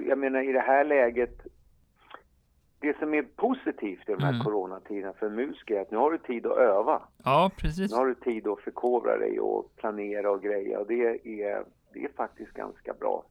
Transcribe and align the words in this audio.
och 0.00 0.06
jag 0.08 0.18
menar 0.18 0.48
i 0.48 0.52
det 0.52 0.60
här 0.60 0.84
läget, 0.84 1.40
det 2.80 2.98
som 2.98 3.14
är 3.14 3.22
positivt 3.22 4.08
i 4.08 4.12
de 4.12 4.22
här 4.22 4.32
Mm. 4.32 4.44
coronatiderna 4.44 5.12
för 5.12 5.28
musiker 5.30 5.74
är 5.76 5.80
att 5.80 5.90
nu 5.90 5.96
har 5.96 6.10
du 6.10 6.18
tid 6.18 6.46
att 6.46 6.56
öva. 6.58 7.02
Ja, 7.24 7.50
precis. 7.56 7.90
Nu 7.90 7.96
har 7.96 8.06
du 8.06 8.14
tid 8.14 8.46
att 8.46 8.60
förkovra 8.60 9.18
dig 9.18 9.40
och 9.40 9.76
planera 9.76 10.30
och 10.30 10.42
greja 10.42 10.78
och 10.78 10.86
det 10.86 11.06
är, 11.06 11.64
det 11.92 12.04
är 12.04 12.10
faktiskt 12.16 12.52
ganska 12.52 12.92
bra. 12.94 13.24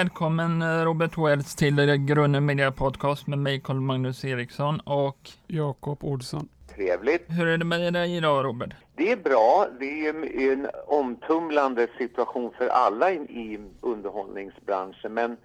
Välkommen 0.00 0.62
eh, 0.62 0.84
Robert 0.84 1.18
Wells 1.18 1.54
till 1.54 1.96
Grunden 1.96 2.46
Media 2.46 2.72
Podcast 2.72 3.26
med 3.26 3.38
mig 3.38 3.60
Carl 3.60 3.80
Magnus 3.80 4.24
Eriksson 4.24 4.80
och 4.80 5.30
Jakob 5.46 6.04
Olsson. 6.04 6.48
Trevligt. 6.74 7.24
hur 7.28 7.46
är 7.46 7.58
det 7.58 7.64
med 7.64 7.92
dig 7.92 8.16
idag 8.16 8.44
Robert? 8.44 8.70
Det 8.96 9.12
är 9.12 9.16
bra. 9.16 9.66
Det 9.80 10.06
är 10.06 10.52
en 10.52 10.68
omtumlande 10.86 11.88
situation 11.98 12.52
för 12.58 12.68
alla 12.68 13.12
i, 13.12 13.60
underhållningsbranschen. 13.80 15.14
Men 15.14 15.36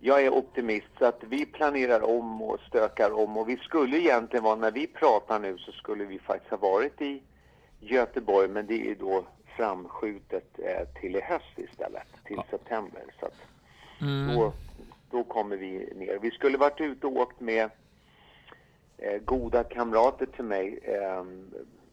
jag 0.00 0.24
är 0.24 0.30
optimist 0.30 0.86
så 0.98 1.04
att 1.04 1.20
vi 1.28 1.46
planerar 1.46 2.02
om 2.18 2.42
och 2.42 2.60
stökar 2.60 3.10
om. 3.10 3.36
Och 3.36 3.48
vi 3.48 3.56
skulle 3.56 3.98
egentligen 3.98 4.44
vara, 4.44 4.56
när 4.56 4.70
vi 4.70 4.86
pratar 4.86 5.38
nu 5.38 5.58
så 5.58 5.72
skulle 5.72 6.04
vi 6.04 6.18
faktiskt 6.18 6.50
ha 6.50 6.58
varit 6.58 7.02
i 7.02 7.22
Göteborg. 7.80 8.48
Men 8.48 8.66
det 8.66 8.90
är 8.90 8.94
då 8.94 9.24
framskjutet 9.56 10.58
eh, 10.58 11.00
till 11.00 11.16
i 11.16 11.20
höst 11.20 11.58
istället, 11.70 12.08
till 12.24 12.40
september. 12.50 13.02
Så 13.20 13.26
att 13.26 13.34
Mm. 14.00 14.34
då, 14.36 14.52
då 15.10 15.24
kommer 15.24 15.56
vi 15.56 15.92
ner. 15.94 16.18
Vi 16.22 16.30
skulle 16.30 16.58
varit 16.58 16.80
ute 16.80 17.06
och 17.06 17.16
åkt 17.16 17.40
med 17.40 17.70
eh, 18.98 19.18
goda 19.24 19.64
kamrater 19.64 20.26
till 20.26 20.44
mig, 20.44 20.78
eh, 20.82 21.24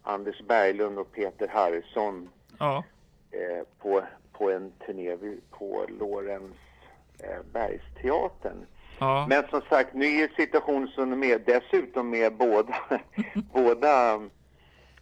Anders 0.03 0.41
Berglund 0.47 0.99
och 0.99 1.11
Peter 1.11 1.47
Harrison 1.47 2.29
Ja, 2.59 2.83
eh, 3.31 3.63
på, 3.79 4.03
på 4.31 4.51
en 4.51 4.71
turné 4.85 5.17
på 5.51 5.85
Lorens 5.99 6.55
eh, 7.19 7.41
Bergsteatern. 7.53 8.65
ja, 8.99 9.25
Men 9.29 9.43
som 9.49 9.61
sagt, 9.61 9.93
nu 9.93 10.05
är 10.05 10.27
situationen 10.35 10.87
som 10.87 11.09
den 11.09 11.23
är. 11.23 11.39
Dessutom 11.39 12.09
med 12.09 12.33
båda, 12.37 12.75
båda 13.53 14.21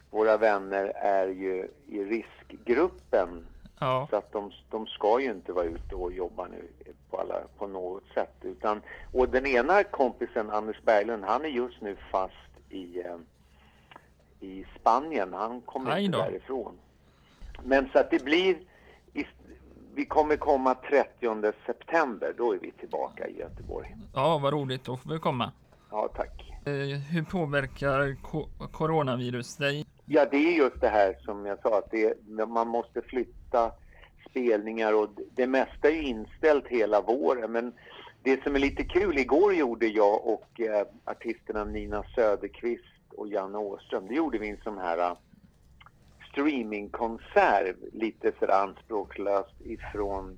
våra 0.10 0.38
vänner 0.38 0.86
är 0.96 1.28
ju 1.28 1.68
i 1.88 2.04
riskgruppen. 2.04 3.46
Ja, 3.82 4.08
Så 4.10 4.16
att 4.16 4.32
de, 4.32 4.52
de 4.70 4.88
ska 4.88 5.20
ju 5.20 5.32
inte 5.32 5.54
vara 5.54 5.66
ute 5.66 5.96
och 5.96 6.14
jobba 6.14 6.48
nu 6.48 6.68
på, 7.10 7.18
alla, 7.18 7.36
på 7.58 7.68
något 7.68 8.04
sätt. 8.14 8.36
Utan, 8.42 8.82
och 9.14 9.30
den 9.30 9.46
ena 9.46 9.84
kompisen, 9.84 10.50
Anders 10.50 10.82
Berglund, 10.82 11.24
han 11.24 11.46
är 11.46 11.50
just 11.50 11.82
nu 11.82 11.96
fast 12.12 12.34
i, 12.70 13.00
eh, 13.00 13.18
i 14.40 14.66
Spanien. 14.80 15.34
Han 15.34 15.62
kommer 15.62 15.98
inte 15.98 16.18
därifrån. 16.18 16.78
Men 17.64 17.90
så 17.94 18.00
att 18.00 18.12
det 18.12 18.24
blir, 18.24 18.56
i, 19.14 19.26
vi 19.96 20.06
kommer 20.06 20.38
komma 20.38 20.76
30 20.76 21.54
september, 21.66 22.34
då 22.38 22.54
är 22.54 22.60
vi 22.60 22.72
tillbaka 22.72 23.28
i 23.28 23.40
Göteborg. 23.40 23.96
ja, 24.14 24.38
vad 24.38 24.54
roligt, 24.54 24.84
då 24.84 24.98
får 24.98 25.10
vi 25.10 25.20
komma. 25.20 25.52
Ja, 25.92 26.10
tack. 26.16 26.52
Eh, 26.66 27.00
hur 27.12 27.24
påverkar 27.24 28.16
coronavirus 28.72 29.58
dig? 29.58 29.86
Ja, 30.14 30.26
det 30.32 30.38
är 30.38 30.52
just 30.52 30.82
det 30.82 30.88
här 30.88 31.18
som 31.26 31.46
jag 31.46 31.62
sa, 31.62 31.78
att 31.78 31.92
det, 31.92 32.28
man 32.48 32.68
måste 32.68 33.02
flytta 33.02 33.72
spelningar 34.30 34.94
och 34.94 35.10
det 35.36 35.48
mesta 35.48 35.90
är 35.90 36.02
inställt 36.02 36.68
hela 36.68 37.02
våren. 37.02 37.52
Men 37.52 37.74
det 38.24 38.44
som 38.44 38.56
är 38.56 38.60
lite 38.60 38.84
kul, 38.84 39.18
igår 39.18 39.54
gjorde 39.54 39.88
jag 39.88 40.28
och 40.28 40.62
eh, 40.62 40.88
artisterna 41.06 41.64
Nina 41.64 42.04
Söderqvist 42.16 43.14
och 43.18 43.28
Janne 43.28 43.58
Åström, 43.58 44.08
det 44.08 44.14
gjorde 44.16 44.38
vi 44.38 44.50
en 44.50 44.62
sån 44.64 44.78
här 44.78 44.98
eh, 44.98 45.18
streamingkonsert, 46.32 47.76
lite 47.94 48.32
för 48.32 48.48
anspråkslöst 48.48 49.62
ifrån 49.66 50.38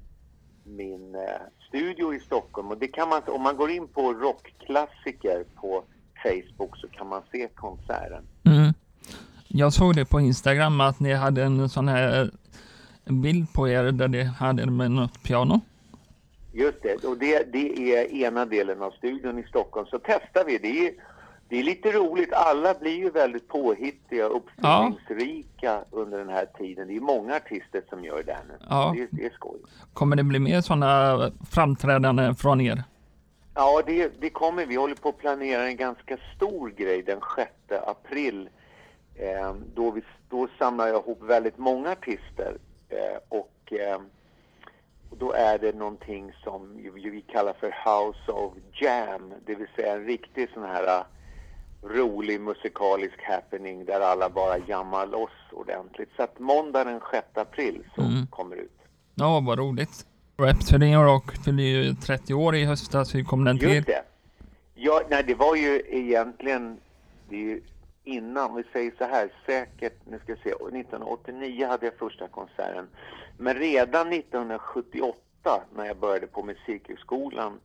min 0.63 1.15
eh, 1.15 1.41
studio 1.67 2.13
i 2.13 2.19
Stockholm. 2.19 2.67
Och 2.67 2.77
det 2.77 2.87
kan 2.87 3.09
man, 3.09 3.21
om 3.27 3.41
man 3.41 3.57
går 3.57 3.71
in 3.71 3.87
på 3.87 4.13
rockklassiker 4.13 5.45
på 5.55 5.83
Facebook 6.23 6.77
så 6.77 6.87
kan 6.87 7.07
man 7.07 7.21
se 7.31 7.47
konserten. 7.47 8.23
Jag 9.55 9.73
såg 9.73 9.95
det 9.95 10.05
på 10.05 10.19
Instagram 10.19 10.81
att 10.81 10.99
ni 10.99 11.13
hade 11.13 11.43
en 11.43 11.69
sån 11.69 11.87
här 11.87 12.31
bild 13.05 13.53
på 13.53 13.69
er 13.69 13.83
där 13.83 14.07
ni 14.07 14.23
hade 14.23 14.65
med 14.65 14.91
något 14.91 15.23
piano. 15.23 15.61
Just 16.53 16.81
det, 16.81 17.03
och 17.03 17.17
det, 17.17 17.51
det 17.53 17.93
är 17.93 18.13
ena 18.13 18.45
delen 18.45 18.81
av 18.81 18.91
studion 18.91 19.39
i 19.39 19.43
Stockholm. 19.43 19.87
Så 19.87 19.99
testar 19.99 20.45
vi. 20.45 20.57
Det 20.57 20.87
är, 20.87 20.93
det 21.49 21.59
är 21.59 21.63
lite 21.63 21.91
roligt. 21.91 22.33
Alla 22.33 22.73
blir 22.73 22.97
ju 22.97 23.09
väldigt 23.09 23.47
påhittiga 23.47 24.27
och 24.27 24.37
uppfinningsrika 24.37 25.83
under 25.91 26.17
den 26.17 26.29
här 26.29 26.45
tiden. 26.57 26.87
Det 26.87 26.95
är 26.95 27.01
många 27.01 27.35
artister 27.35 27.83
som 27.89 28.03
gör 28.03 28.23
det 28.23 28.33
här 28.33 28.43
nu. 28.47 28.53
Ja. 28.69 28.93
Det, 28.97 29.07
det 29.11 29.25
är 29.25 29.29
skoj. 29.29 29.59
Kommer 29.93 30.15
det 30.15 30.23
bli 30.23 30.39
mer 30.39 30.61
sådana 30.61 31.31
framträdanden 31.49 32.35
från 32.35 32.61
er? 32.61 32.83
Ja, 33.55 33.81
det, 33.85 34.21
det 34.21 34.29
kommer. 34.29 34.65
Vi 34.65 34.75
håller 34.75 34.95
på 34.95 35.09
att 35.09 35.17
planera 35.17 35.67
en 35.67 35.77
ganska 35.77 36.17
stor 36.35 36.69
grej 36.69 37.03
den 37.03 37.19
6 37.35 37.51
april. 37.87 38.49
Eh, 39.15 39.53
då, 39.75 39.91
vi, 39.91 40.01
då 40.29 40.47
samlar 40.59 40.87
jag 40.87 41.01
ihop 41.03 41.21
väldigt 41.23 41.57
många 41.57 41.91
artister. 41.91 42.57
Eh, 42.89 43.17
och, 43.29 43.73
eh, 43.73 44.01
och 45.09 45.17
då 45.17 45.31
är 45.31 45.57
det 45.59 45.75
någonting 45.75 46.31
som 46.43 46.77
vi 46.93 47.21
kallar 47.21 47.53
för 47.53 47.67
House 47.67 48.31
of 48.31 48.53
Jam. 48.81 49.33
Det 49.45 49.55
vill 49.55 49.67
säga 49.75 49.93
en 49.93 50.05
riktig 50.05 50.49
sån 50.53 50.63
här 50.63 50.87
eh, 50.99 51.05
rolig 51.83 52.41
musikalisk 52.41 53.23
happening 53.23 53.85
där 53.85 53.99
alla 54.01 54.29
bara 54.29 54.57
jammar 54.57 55.07
loss 55.07 55.31
ordentligt. 55.51 56.09
Så 56.15 56.23
att 56.23 56.39
måndag 56.39 56.83
den 56.83 56.99
6 57.11 57.27
april 57.33 57.83
så 57.95 58.01
Mm. 58.01 58.27
kommer 58.27 58.55
det 58.55 58.61
ut. 58.61 58.79
Ja, 59.15 59.39
vad 59.47 59.59
roligt. 59.59 60.05
Rhapsody 60.37 60.93
Rock 60.95 61.43
fyllde 61.45 61.63
ju 61.63 61.93
30 61.93 62.33
år 62.33 62.55
i 62.55 62.63
höstas. 62.65 63.15
Hur 63.15 63.23
kom 63.23 63.43
den 63.43 63.59
till? 63.59 63.73
Just 63.75 63.87
det. 63.87 64.03
Ja, 64.75 65.01
nej, 65.09 65.23
det 65.27 65.35
var 65.35 65.55
ju 65.55 65.81
egentligen, 65.89 66.77
det 67.29 67.35
är 67.35 67.39
ju 67.39 67.61
innan, 68.03 68.55
vi 68.55 68.63
säger 68.73 68.93
så 68.97 69.03
här, 69.03 69.31
säkert, 69.45 69.93
nu 70.05 70.19
ska 70.19 70.33
vi 70.33 70.41
se, 70.41 70.49
1989 70.49 71.67
hade 71.67 71.85
jag 71.85 71.95
första 71.95 72.27
konserten. 72.27 72.87
Men 73.37 73.55
redan 73.55 74.13
1978 74.13 75.63
när 75.75 75.85
jag 75.85 75.97
började 75.97 76.27
på 76.27 76.43
Musikhögskolan, 76.43 77.59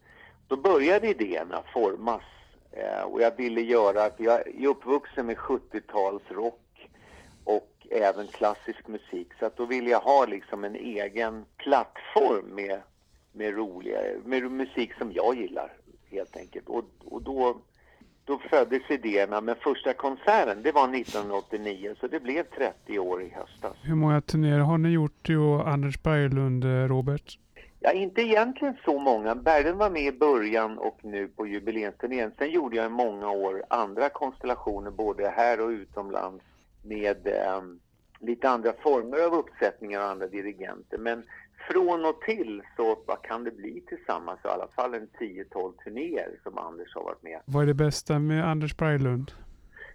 då 0.49 0.57
började 0.57 1.09
idéerna 1.09 1.63
formas. 1.73 2.23
Eh, 2.73 3.03
och 3.03 3.23
jag 3.23 3.37
ville 3.37 3.61
göra, 3.61 4.11
för 4.11 4.25
jag 4.25 4.49
är 4.49 4.67
uppvuxen 4.67 5.27
med 5.27 5.37
70-talsrock 5.37 6.89
och 7.45 7.87
även 7.91 8.27
klassisk 8.27 8.89
musik. 8.89 9.29
Så 9.39 9.47
att 9.47 9.57
då 9.57 9.67
ville 9.67 9.91
jag 9.91 10.01
ha 10.01 10.27
liksom 10.27 10.65
en 10.65 10.75
egen 10.75 11.45
plattform 11.57 12.47
med, 12.47 12.81
med 13.33 13.57
roliga, 13.57 14.01
med 14.25 14.51
musik 14.51 14.95
som 14.99 15.13
jag 15.13 15.37
gillar 15.37 15.73
helt 16.11 16.37
enkelt. 16.37 16.69
Och, 16.69 16.85
och 17.05 17.23
då, 17.23 17.61
då 18.29 18.39
föddes 18.39 18.91
idéerna, 18.91 19.41
men 19.41 19.57
första 19.57 19.93
konserten 19.93 20.63
det 20.63 20.73
var 20.73 20.95
1989 20.95 21.95
så 22.01 22.07
det 22.07 22.21
blev 22.21 22.43
30 22.43 22.99
år 22.99 23.23
i 23.23 23.29
höstas. 23.29 23.77
Hur 23.83 23.95
många 23.95 24.21
turnéer 24.21 24.59
har 24.59 24.79
ni 24.79 24.89
gjort 24.89 25.19
du 25.23 25.39
och 25.39 25.69
Anders 25.69 26.03
Berglund, 26.03 26.65
eh, 26.65 26.69
Robert? 26.69 27.39
Ja, 27.81 27.93
inte 27.93 28.23
egentligen 28.23 28.77
så 28.85 28.99
många. 28.99 29.35
Berglund 29.35 29.79
var 29.79 29.91
med 29.91 30.03
i 30.03 30.13
början 30.13 30.79
och 30.79 30.99
nu 31.03 31.29
på 31.29 31.47
jubileumsturnén. 31.47 32.33
Sen 32.39 32.51
gjorde 32.51 32.77
jag 32.77 32.87
i 32.87 32.89
många 32.89 33.31
år 33.31 33.63
andra 33.71 34.09
konstellationer 34.09 34.91
både 34.91 35.29
här 35.29 35.61
och 35.61 35.69
utomlands 35.69 36.45
med 36.83 37.27
eh, 37.27 37.63
lite 38.21 38.51
andra 38.51 38.73
former 38.83 39.27
av 39.27 39.35
uppsättningar 39.35 40.01
och 40.01 40.11
andra 40.11 40.27
dirigenter. 40.27 40.99
Men 40.99 41.23
från 41.71 42.05
och 42.05 42.21
till 42.21 42.63
så 42.77 42.99
vad 43.07 43.23
kan 43.23 43.45
det 43.45 43.51
bli 43.51 43.81
tillsammans? 43.81 44.41
I 44.45 44.49
alla 44.49 44.69
fall 44.77 44.95
en 44.95 45.09
10-12 45.21 45.73
turnéer 45.85 46.41
som 46.43 46.59
Anders 46.59 46.95
har 46.95 47.03
varit 47.03 47.23
med. 47.23 47.41
Vad 47.45 47.63
är 47.63 47.67
det 47.67 47.75
bästa 47.75 48.19
med 48.19 48.49
Anders 48.51 48.77
Berglund? 48.77 49.33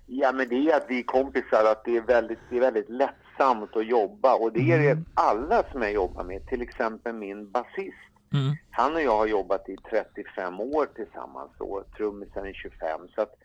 Ja, 0.06 0.32
men 0.32 0.50
det 0.50 0.56
är 0.72 0.78
att 0.78 0.86
vi 0.90 1.00
är 1.00 1.04
kompisar, 1.04 1.66
att 1.72 1.86
det 1.86 1.98
är 1.98 2.02
väldigt, 2.02 2.40
det 2.50 2.58
är 2.58 2.62
väldigt 2.62 2.90
lättsamt 2.90 3.76
att 3.76 3.86
jobba. 3.86 4.36
Och 4.36 4.54
det 4.54 4.72
är 4.72 4.80
det 4.80 4.90
Mm. 4.92 5.06
alla 5.14 5.64
som 5.72 5.82
jag 5.82 5.94
jobbar 5.94 6.24
med, 6.24 6.48
till 6.48 6.62
exempel 6.62 7.14
min 7.16 7.52
basist. 7.52 7.98
Mm. 8.34 8.56
Han 8.72 8.96
och 8.96 9.02
jag 9.02 9.18
har 9.18 9.28
jobbat 9.28 9.70
i 9.70 9.78
35 9.90 10.60
år 10.60 10.86
tillsammans 10.96 11.52
och 11.58 11.84
trummisen 11.98 12.46
i 12.48 12.54
25. 12.54 13.08
Så 13.16 13.22
att 13.22 13.36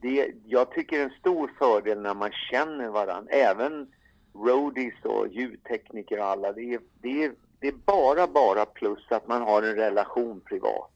det, 0.00 0.32
jag 0.46 0.70
tycker 0.70 0.96
det 0.96 1.02
är 1.02 1.06
en 1.08 1.18
stor 1.20 1.50
fördel 1.58 2.00
när 2.00 2.14
man 2.14 2.30
känner 2.50 2.88
varandra. 2.88 3.32
Även 3.32 3.92
roadies 4.34 5.04
och 5.04 5.28
ljudtekniker 5.28 6.18
och 6.18 6.26
alla. 6.26 6.52
Det 6.52 6.74
är, 6.74 6.80
det, 7.02 7.24
är, 7.24 7.32
det 7.60 7.68
är 7.68 7.74
bara, 7.86 8.26
bara 8.26 8.66
plus 8.66 9.06
att 9.10 9.28
man 9.28 9.42
har 9.42 9.62
en 9.62 9.74
relation 9.74 10.40
privat, 10.40 10.90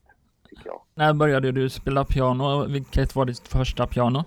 tycker 0.48 0.66
jag. 0.66 0.80
När 0.94 1.12
började 1.14 1.52
du 1.52 1.70
spela 1.70 2.04
piano? 2.04 2.64
Vilket 2.66 3.14
var 3.16 3.24
ditt 3.24 3.48
första 3.48 3.86
piano? 3.86 4.18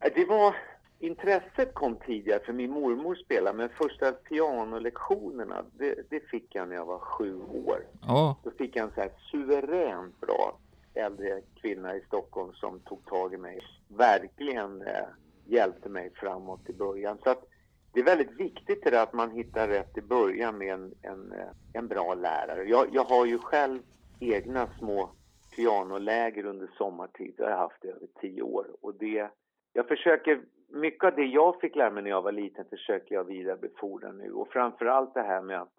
Eh, 0.00 0.12
Det 0.14 0.24
var, 0.24 0.56
intresset 0.98 1.74
kom 1.74 1.96
tidigare 2.06 2.40
för 2.46 2.52
min 2.52 2.70
mormor 2.70 3.14
spelade 3.14 3.56
men 3.56 3.68
första 3.68 4.12
pianolektionerna 4.12 5.64
det, 5.78 5.94
det 6.10 6.20
fick 6.20 6.54
jag 6.54 6.68
när 6.68 6.74
jag 6.76 6.86
var 6.86 6.98
sju 6.98 7.40
år. 7.42 7.86
Ja, 8.06 8.36
Då 8.44 8.50
fick 8.50 8.76
jag 8.76 8.84
en 8.84 8.94
så 8.94 9.00
här 9.00 9.10
suveränt 9.30 10.20
bra 10.20 10.58
äldre 10.94 11.40
kvinna 11.60 11.96
i 11.96 12.00
Stockholm 12.06 12.52
som 12.52 12.80
tog 12.80 13.06
tag 13.06 13.34
i 13.34 13.36
mig. 13.36 13.60
Verkligen 13.88 14.82
eh, 14.82 15.06
hjälpte 15.46 15.88
mig 15.88 16.10
framåt 16.14 16.60
i 16.68 16.72
början. 16.72 17.18
Så 17.24 17.30
att 17.30 17.44
det 17.92 18.00
är 18.00 18.04
väldigt 18.04 18.40
viktigt 18.40 18.84
det 18.84 18.90
där 18.90 19.02
att 19.02 19.12
man 19.12 19.30
hittar 19.30 19.68
rätt 19.68 19.98
i 19.98 20.02
början 20.02 20.58
med 20.58 20.74
en, 20.74 20.94
en, 21.02 21.32
eh, 21.32 21.48
en 21.72 21.88
bra 21.88 22.14
lärare. 22.14 22.64
Jag, 22.64 22.86
jag 22.92 23.04
har 23.04 23.26
ju 23.26 23.38
själv 23.38 23.82
egna 24.20 24.68
små 24.78 25.10
pianoläger 25.56 26.44
under 26.44 26.70
sommartid. 26.78 27.34
Det 27.36 27.42
har 27.42 27.50
jag 27.50 27.58
haft 27.58 27.84
i 27.84 27.88
över 27.88 28.06
tio 28.20 28.42
år. 28.42 28.66
Och 28.80 28.94
det, 28.94 29.30
jag 29.72 29.88
försöker, 29.88 30.42
mycket 30.68 31.04
av 31.04 31.14
det 31.14 31.24
jag 31.24 31.60
fick 31.60 31.76
lära 31.76 31.90
mig 31.90 32.02
när 32.02 32.10
jag 32.10 32.22
var 32.22 32.32
liten 32.32 32.64
försöker 32.70 33.14
jag 33.14 33.24
vidarebefordra 33.24 34.12
nu. 34.12 34.32
Och 34.32 34.48
framförallt 34.48 35.14
det 35.14 35.22
här 35.22 35.42
med 35.42 35.60
att 35.60 35.74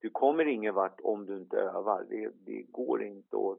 du 0.00 0.10
kommer 0.10 0.44
ingen 0.44 0.74
vart 0.74 1.00
om 1.02 1.26
du 1.26 1.36
inte 1.36 1.56
övar. 1.56 2.06
Det, 2.10 2.30
det 2.46 2.62
går 2.62 3.02
inte 3.02 3.36
att, 3.36 3.58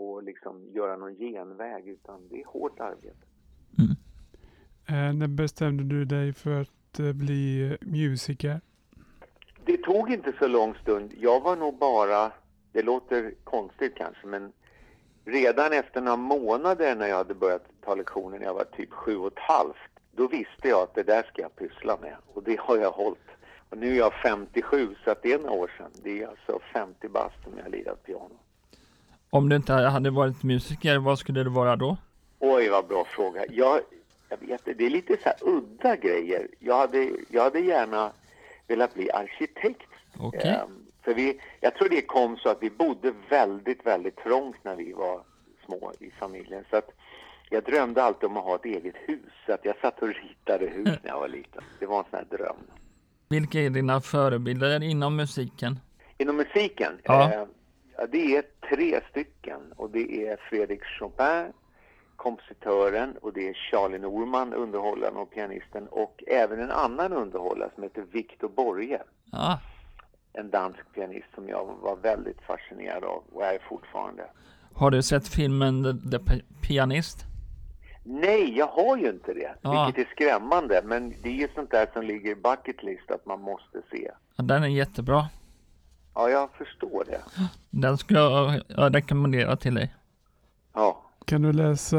att 0.00 0.24
liksom 0.24 0.68
göra 0.72 0.96
någon 0.96 1.14
genväg 1.14 1.88
utan 1.88 2.28
det 2.28 2.40
är 2.40 2.46
hårt 2.46 2.80
arbete. 2.80 3.26
Mm. 3.78 3.96
Eh, 4.88 5.14
när 5.18 5.28
bestämde 5.28 5.84
du 5.84 6.04
dig 6.04 6.32
för 6.32 6.60
att 6.60 6.77
eh, 6.98 7.12
bli 7.12 7.76
musiker? 7.80 8.60
Det 9.64 9.76
tog 9.76 10.12
inte 10.12 10.32
så 10.38 10.46
lång 10.46 10.74
stund. 10.74 11.14
Jag 11.20 11.40
var 11.40 11.56
nog 11.56 11.78
bara, 11.78 12.32
det 12.72 12.82
låter 12.82 13.34
konstigt 13.44 13.94
kanske, 13.96 14.26
men 14.26 14.52
redan 15.24 15.72
efter 15.72 16.00
några 16.00 16.16
månader 16.16 16.96
när 16.96 17.06
jag 17.06 17.16
hade 17.16 17.34
börjat 17.34 17.66
ta 17.84 17.94
lektioner 17.94 18.38
när 18.38 18.46
jag 18.46 18.54
var 18.54 18.64
typ 18.64 18.92
sju 18.92 19.16
och 19.16 19.26
ett 19.26 19.38
halvt, 19.38 19.92
då 20.16 20.28
visste 20.28 20.68
jag 20.68 20.82
att 20.82 20.94
det 20.94 21.02
där 21.02 21.22
ska 21.22 21.42
jag 21.42 21.56
pyssla 21.56 21.98
med. 22.00 22.16
Och 22.34 22.42
det 22.42 22.60
har 22.60 22.76
jag 22.76 22.90
hållit. 22.90 23.28
Och 23.70 23.78
nu 23.78 23.92
är 23.92 23.98
jag 23.98 24.12
57 24.22 24.94
så 25.04 25.10
att 25.10 25.22
det 25.22 25.32
är 25.32 25.38
några 25.38 25.52
år 25.52 25.72
sedan. 25.78 25.90
Det 26.02 26.22
är 26.22 26.28
alltså 26.28 26.58
50 26.72 27.08
bast 27.08 27.42
som 27.44 27.52
jag 27.56 27.64
har 27.64 27.70
lirat 27.70 28.02
piano. 28.06 28.38
Om 29.30 29.48
du 29.48 29.56
inte 29.56 29.72
hade 29.72 30.10
varit 30.10 30.42
musiker, 30.42 30.98
vad 30.98 31.18
skulle 31.18 31.44
du 31.44 31.50
vara 31.50 31.76
då? 31.76 31.96
Oj, 32.38 32.68
vad 32.68 32.86
bra 32.86 33.04
fråga. 33.04 33.44
Jag, 33.50 33.80
jag 34.28 34.38
vet 34.38 34.64
det 34.64 34.86
är 34.86 34.90
lite 34.90 35.16
så 35.22 35.28
här 35.28 35.36
udda 35.40 35.96
grejer. 35.96 36.48
Jag 36.58 36.78
hade, 36.78 37.10
jag 37.28 37.42
hade 37.42 37.60
gärna 37.60 38.12
velat 38.66 38.94
bli 38.94 39.10
arkitekt. 39.10 39.90
Okay. 40.18 40.54
Um, 40.54 40.86
för 41.02 41.14
vi, 41.14 41.40
jag 41.60 41.74
tror 41.74 41.88
det 41.88 42.02
kom 42.02 42.36
så 42.36 42.48
att 42.48 42.62
vi 42.62 42.70
bodde 42.70 43.12
väldigt, 43.28 43.86
väldigt 43.86 44.16
trångt 44.16 44.56
när 44.62 44.76
vi 44.76 44.92
var 44.92 45.20
små 45.64 45.92
i 46.00 46.10
familjen. 46.10 46.64
Så 46.70 46.76
att 46.76 46.90
jag 47.50 47.64
drömde 47.64 48.02
alltid 48.02 48.24
om 48.24 48.36
att 48.36 48.44
ha 48.44 48.54
ett 48.54 48.64
eget 48.64 48.94
hus. 48.96 49.32
Så 49.46 49.52
att 49.52 49.64
jag 49.64 49.76
satt 49.80 50.02
och 50.02 50.08
ritade 50.08 50.66
hus 50.66 50.98
när 51.02 51.10
jag 51.10 51.20
var 51.20 51.28
liten. 51.28 51.62
Det 51.78 51.86
var 51.86 51.98
en 51.98 52.04
sån 52.10 52.18
här 52.18 52.38
dröm. 52.38 52.56
Vilka 53.28 53.60
är 53.60 53.70
dina 53.70 54.00
förebilder 54.00 54.82
inom 54.82 55.16
musiken? 55.16 55.78
Inom 56.18 56.36
musiken? 56.36 56.92
Ja. 57.02 57.32
Eh, 57.32 57.46
det 58.08 58.36
är 58.36 58.44
tre 58.68 59.00
stycken. 59.10 59.60
Och 59.76 59.90
det 59.90 60.26
är 60.28 60.36
Fredrik 60.36 60.84
Chopin, 60.84 61.52
kompositören, 62.18 63.16
och 63.22 63.32
det 63.32 63.48
är 63.48 63.54
Charlie 63.54 63.98
Norman, 63.98 64.54
underhållaren 64.54 65.16
och 65.16 65.30
pianisten. 65.30 65.88
Och 65.88 66.24
även 66.26 66.60
en 66.60 66.70
annan 66.70 67.12
underhållare 67.12 67.70
som 67.74 67.82
heter 67.82 68.04
Victor 68.12 68.48
Borge. 68.48 69.02
Ja 69.32 69.58
en 70.38 70.50
dansk 70.50 70.78
pianist 70.94 71.26
som 71.34 71.48
jag 71.48 71.76
var 71.82 71.96
väldigt 71.96 72.40
fascinerad 72.46 73.04
av 73.04 73.22
och 73.32 73.44
är 73.44 73.58
fortfarande. 73.68 74.26
Har 74.74 74.90
du 74.90 75.02
sett 75.02 75.28
filmen 75.28 76.00
The, 76.10 76.18
Pianist? 76.62 77.24
Nej, 78.04 78.56
jag 78.58 78.66
har 78.66 78.96
ju 78.96 79.10
inte 79.10 79.34
det. 79.34 79.54
Ja. 79.62 79.84
Vilket 79.86 80.06
är 80.06 80.10
skrämmande. 80.10 80.82
Men 80.84 81.14
det 81.22 81.28
är 81.28 81.32
ju 81.32 81.48
sånt 81.54 81.70
där 81.70 81.88
som 81.92 82.02
ligger 82.02 82.30
i 82.30 82.34
bucket 82.34 82.82
list 82.82 83.10
att 83.10 83.26
man 83.26 83.40
måste 83.40 83.82
se. 83.90 84.10
Ja, 84.36 84.44
den 84.44 84.62
är 84.62 84.68
jättebra. 84.68 85.28
Ja, 86.14 86.30
jag 86.30 86.50
förstår 86.50 87.04
det. 87.06 87.20
Den 87.70 87.98
skulle 87.98 88.20
jag, 88.20 88.60
jag 88.68 88.94
rekommendera 88.94 89.56
till 89.56 89.74
dig. 89.74 89.94
Ja. 90.74 91.02
Kan 91.28 91.42
du 91.42 91.52
läsa 91.52 91.98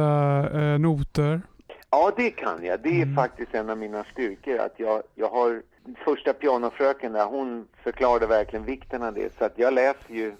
eh, 0.53 0.79
noter? 0.79 1.41
Ja, 1.89 2.11
det 2.17 2.31
kan 2.31 2.65
jag. 2.65 2.79
Det 2.79 2.89
är 2.89 3.03
mm. 3.03 3.15
faktiskt 3.15 3.55
en 3.55 3.69
av 3.69 3.77
mina 3.77 4.03
styrkor. 4.03 4.57
Att 4.57 4.73
jag, 4.77 5.03
jag 5.15 5.29
har 5.29 5.61
första 6.05 6.33
pianofröken 6.33 7.13
där, 7.13 7.25
hon 7.25 7.67
förklarade 7.83 8.27
verkligen 8.27 8.65
vikten 8.65 9.03
av 9.03 9.13
det. 9.13 9.33
Så 9.37 9.45
att 9.45 9.53
jag 9.55 9.73
läser 9.73 10.13
ju 10.13 10.33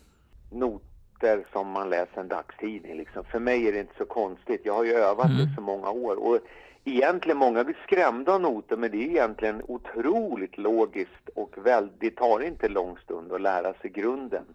noter 0.52 1.46
som 1.52 1.72
man 1.72 1.90
läser 1.90 2.22
en 2.22 2.28
dagstidning. 2.28 2.98
Liksom. 2.98 3.24
För 3.24 3.40
mig 3.40 3.68
är 3.68 3.72
det 3.72 3.80
inte 3.80 3.98
så 3.98 4.06
konstigt. 4.06 4.62
Jag 4.64 4.74
har 4.74 4.84
ju 4.84 4.94
övat 4.94 5.26
mm. 5.26 5.38
det 5.38 5.56
så 5.56 5.62
många 5.62 5.90
år. 5.90 6.16
Och 6.16 6.40
egentligen, 6.84 7.38
många 7.38 7.64
blir 7.64 7.78
skrämda 7.84 8.34
av 8.34 8.42
noter, 8.42 8.78
men 8.78 8.92
det 8.92 8.98
är 8.98 9.10
egentligen 9.10 9.62
otroligt 9.68 10.58
logiskt 10.58 11.30
och 11.36 11.56
väl, 11.66 11.90
det 12.00 12.12
tar 12.12 12.40
inte 12.40 12.70
lång 12.70 12.98
stund 12.98 13.32
att 13.32 13.42
lära 13.42 13.74
sig 13.74 13.90
grunden. 13.90 14.46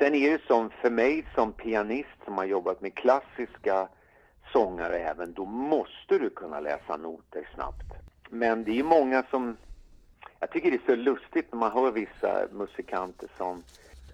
Sen 0.00 0.14
är 0.14 0.30
det 0.30 0.42
som 0.46 0.70
för 0.70 0.90
mig 0.90 1.24
som 1.34 1.52
pianist 1.52 2.24
som 2.24 2.38
har 2.38 2.44
jobbat 2.44 2.80
med 2.80 2.94
klassiska 2.94 3.88
sångare 4.52 4.98
även, 4.98 5.32
då 5.32 5.44
måste 5.44 6.18
du 6.18 6.30
kunna 6.30 6.60
läsa 6.60 6.96
noter 6.96 7.48
snabbt. 7.54 7.92
Men 8.30 8.64
det 8.64 8.78
är 8.78 8.84
många 8.84 9.22
som 9.30 9.56
jag 10.38 10.50
tycker 10.50 10.70
det 10.70 10.76
är 10.76 10.96
så 10.96 10.96
lustigt 10.96 11.52
när 11.52 11.58
man 11.58 11.72
hör 11.72 11.92
vissa 11.92 12.46
musikanter 12.52 13.28
som 13.36 13.62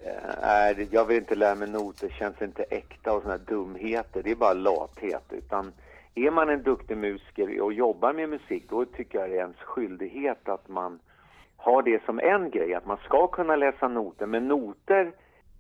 eh, 0.04 0.44
är, 0.44 0.86
jag 0.90 1.04
vill 1.04 1.16
inte 1.16 1.34
lära 1.34 1.54
mig 1.54 1.68
noter, 1.68 2.08
känns 2.08 2.42
inte 2.42 2.62
äkta 2.62 3.12
och 3.12 3.22
sådana 3.22 3.38
dumheter. 3.38 4.22
Det 4.22 4.30
är 4.30 4.36
bara 4.36 4.54
lathet. 4.54 5.24
Utan 5.30 5.72
är 6.14 6.30
man 6.30 6.48
en 6.48 6.62
duktig 6.62 6.96
musiker 6.96 7.60
och 7.60 7.72
jobbar 7.72 8.12
med 8.12 8.28
musik, 8.28 8.64
då 8.68 8.84
tycker 8.84 9.18
jag 9.18 9.30
det 9.30 9.36
är 9.36 9.40
ens 9.40 9.56
skyldighet 9.56 10.48
att 10.48 10.68
man 10.68 10.98
har 11.56 11.82
det 11.82 12.04
som 12.04 12.20
en 12.20 12.50
grej, 12.50 12.74
att 12.74 12.86
man 12.86 12.98
ska 13.04 13.26
kunna 13.26 13.56
läsa 13.56 13.88
noter. 13.88 14.26
Men 14.26 14.48
noter 14.48 15.12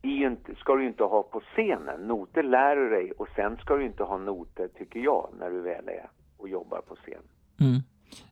inte, 0.06 0.54
ska 0.54 0.74
du 0.74 0.86
inte 0.86 1.04
ha 1.04 1.22
på 1.22 1.40
scenen. 1.40 2.00
Noter 2.00 2.42
lär 2.42 2.76
du 2.76 2.90
dig 2.90 3.12
och 3.12 3.28
sen 3.36 3.56
ska 3.56 3.76
du 3.76 3.84
inte 3.84 4.02
ha 4.02 4.18
noter, 4.18 4.68
tycker 4.68 5.00
jag, 5.00 5.28
när 5.38 5.50
du 5.50 5.60
väl 5.60 5.88
är 5.88 6.08
och 6.36 6.48
jobbar 6.48 6.80
på 6.80 6.96
scen. 6.96 7.22
Mm. 7.60 7.82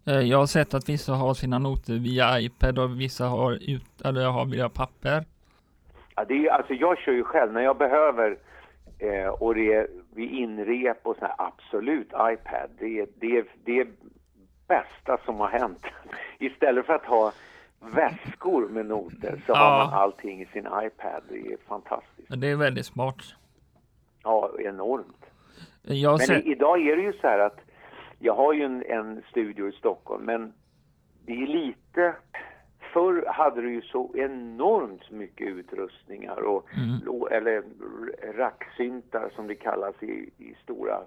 Eh, 0.06 0.28
jag 0.30 0.38
har 0.38 0.46
sett 0.46 0.74
att 0.74 0.88
vissa 0.88 1.12
har 1.12 1.34
sina 1.34 1.58
noter 1.58 1.92
via 1.92 2.40
iPad 2.40 2.78
och 2.78 3.00
vissa 3.00 3.24
har, 3.24 3.52
ut, 3.52 4.00
eller 4.04 4.26
har 4.26 4.46
via 4.46 4.68
papper. 4.68 5.24
Ja, 6.16 6.24
det 6.24 6.46
är, 6.46 6.50
alltså 6.50 6.74
jag 6.74 6.98
kör 6.98 7.12
ju 7.12 7.24
själv 7.24 7.52
när 7.52 7.62
jag 7.62 7.78
behöver 7.78 8.38
eh, 8.98 9.28
och 9.28 9.54
det 9.54 9.72
är 9.72 9.88
vid 10.14 10.30
inrep 10.30 11.06
och 11.06 11.16
så 11.16 11.24
här, 11.24 11.34
absolut 11.38 12.06
iPad. 12.06 12.70
Det 12.78 13.00
är, 13.00 13.06
det, 13.20 13.36
är, 13.38 13.44
det 13.64 13.80
är 13.80 13.86
bästa 14.68 15.18
som 15.24 15.40
har 15.40 15.48
hänt. 15.48 15.84
Istället 16.38 16.86
för 16.86 16.92
att 16.92 17.04
ha 17.06 17.32
väskor 17.92 18.68
med 18.68 18.86
noter 18.86 19.42
så 19.46 19.52
ja. 19.52 19.56
har 19.56 19.84
man 19.84 19.94
allting 19.94 20.42
i 20.42 20.46
sin 20.46 20.66
iPad. 20.66 21.22
Det 21.28 21.52
är 21.52 21.56
fantastiskt. 21.68 22.40
Det 22.40 22.50
är 22.50 22.56
väldigt 22.56 22.86
smart. 22.86 23.22
Ja, 24.22 24.50
enormt. 24.58 25.24
Jag 25.82 26.18
Men 26.18 26.26
ser... 26.26 26.48
idag 26.48 26.86
är 26.86 26.96
det 26.96 27.02
ju 27.02 27.12
så 27.12 27.26
här 27.26 27.38
att 27.38 27.60
jag 28.18 28.34
har 28.34 28.52
ju 28.52 28.64
en, 28.64 28.82
en 28.82 29.22
studio 29.30 29.68
i 29.68 29.72
Stockholm, 29.72 30.24
men 30.24 30.52
det 31.26 31.32
är 31.32 31.46
lite... 31.46 32.14
Förr 32.92 33.24
hade 33.26 33.60
du 33.62 33.72
ju 33.72 33.82
så 33.82 34.14
enormt 34.16 35.10
mycket 35.10 35.48
utrustningar, 35.48 36.42
och, 36.42 36.66
mm. 36.76 37.26
eller 37.30 37.62
racksyntar 38.36 39.30
som 39.36 39.46
det 39.46 39.54
kallas 39.54 40.02
i, 40.02 40.30
i 40.38 40.56
stora, 40.62 41.02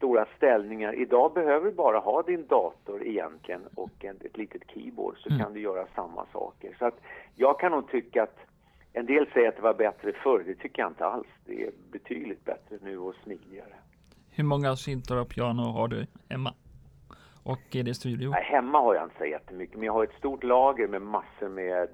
stora 0.00 0.26
ställningar. 0.36 0.92
Idag 0.92 1.32
behöver 1.34 1.66
du 1.66 1.72
bara 1.72 1.98
ha 1.98 2.22
din 2.22 2.46
dator 2.46 3.06
egentligen 3.06 3.60
och 3.74 4.04
ett, 4.04 4.24
ett 4.24 4.36
litet 4.36 4.62
keyboard 4.70 5.16
så 5.18 5.28
mm. 5.28 5.40
kan 5.40 5.52
du 5.52 5.60
göra 5.60 5.86
samma 5.94 6.26
saker. 6.32 6.76
Så 6.78 6.86
att 6.86 7.00
jag 7.34 7.60
kan 7.60 7.72
nog 7.72 7.90
tycka 7.90 8.22
att 8.22 8.38
en 8.92 9.06
del 9.06 9.26
säger 9.32 9.48
att 9.48 9.56
det 9.56 9.62
var 9.62 9.74
bättre 9.74 10.12
förr, 10.12 10.42
det 10.46 10.54
tycker 10.54 10.82
jag 10.82 10.90
inte 10.90 11.06
alls. 11.06 11.26
Det 11.46 11.62
är 11.62 11.70
betydligt 11.92 12.44
bättre 12.44 12.78
nu 12.82 12.98
och 12.98 13.14
smidigare. 13.24 13.74
Hur 14.30 14.44
många 14.44 14.76
syntar 14.76 15.16
och 15.16 15.28
piano 15.28 15.62
har 15.62 15.88
du 15.88 16.06
hemma? 16.28 16.54
Och 17.42 17.76
i 17.76 17.82
det 17.82 17.94
studio? 17.94 18.30
Nej, 18.30 18.44
hemma 18.44 18.80
har 18.80 18.94
jag 18.94 19.04
inte 19.04 19.18
så 19.18 19.24
jättemycket, 19.24 19.76
men 19.76 19.86
jag 19.86 19.92
har 19.92 20.04
ett 20.04 20.18
stort 20.18 20.44
lager 20.44 20.88
med 20.88 21.02
massor 21.02 21.48
med 21.48 21.88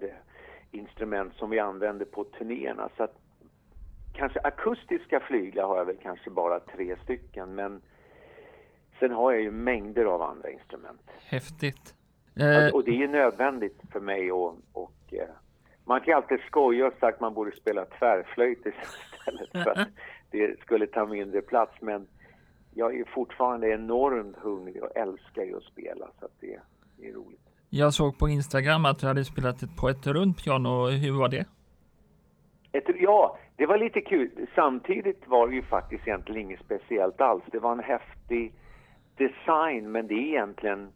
instrument 0.70 1.34
som 1.34 1.50
vi 1.50 1.58
använder 1.58 2.04
på 2.04 2.24
turnéerna. 2.24 2.88
Så 2.96 3.02
att, 3.02 3.14
kanske 4.12 4.40
akustiska 4.40 5.20
flyglar 5.20 5.66
har 5.66 5.76
jag 5.76 5.84
väl 5.84 5.96
kanske 6.02 6.30
bara 6.30 6.60
tre 6.60 6.96
stycken, 7.04 7.54
men 7.54 7.82
sen 8.98 9.12
har 9.12 9.32
jag 9.32 9.42
ju 9.42 9.50
mängder 9.50 10.04
av 10.04 10.22
andra 10.22 10.50
instrument. 10.50 11.00
Häftigt. 11.24 11.94
Eh... 12.36 12.74
Och 12.74 12.84
det 12.84 12.90
är 12.90 12.98
ju 12.98 13.08
nödvändigt 13.08 13.80
för 13.92 14.00
mig 14.00 14.32
och, 14.32 14.58
och 14.72 15.12
eh, 15.12 15.28
man 15.84 16.00
kan 16.00 16.14
alltid 16.14 16.40
skoja 16.40 16.86
och 16.86 16.92
säga 16.92 17.08
att 17.12 17.20
man 17.20 17.34
borde 17.34 17.56
spela 17.56 17.84
tvärflöjt 17.84 18.58
istället 18.58 19.52
för 19.64 19.70
att 19.70 19.88
det 20.30 20.60
skulle 20.60 20.86
ta 20.86 21.06
mindre 21.06 21.40
plats, 21.40 21.72
men 21.80 22.06
jag 22.74 23.00
är 23.00 23.04
fortfarande 23.04 23.68
enormt 23.68 24.36
hungrig 24.36 24.82
och 24.82 24.96
älskar 24.96 25.42
ju 25.42 25.56
att 25.56 25.62
spela 25.62 26.06
så 26.20 26.24
att 26.24 26.40
det, 26.40 26.60
det 26.96 27.08
är 27.08 27.12
roligt. 27.12 27.40
Jag 27.70 27.94
såg 27.94 28.18
på 28.18 28.28
Instagram 28.28 28.84
att 28.84 28.98
du 28.98 29.06
hade 29.06 29.24
spelat 29.24 29.62
ett, 29.62 29.76
på 29.76 29.88
ett 29.88 30.06
runt 30.06 30.44
piano. 30.44 30.88
Hur 30.88 31.18
var 31.18 31.28
det? 31.28 31.46
Ett, 32.72 32.84
ja, 33.00 33.38
det 33.56 33.66
var 33.66 33.78
lite 33.78 34.00
kul. 34.00 34.46
Samtidigt 34.54 35.26
var 35.26 35.48
det 35.48 35.54
ju 35.54 35.62
faktiskt 35.62 36.06
egentligen 36.06 36.40
inget 36.40 36.60
speciellt 36.60 37.20
alls. 37.20 37.44
Det 37.52 37.58
var 37.58 37.72
en 37.72 37.80
häftig 37.80 38.52
design, 39.16 39.92
men 39.92 40.06
det 40.06 40.14
är 40.14 40.28
egentligen 40.28 40.92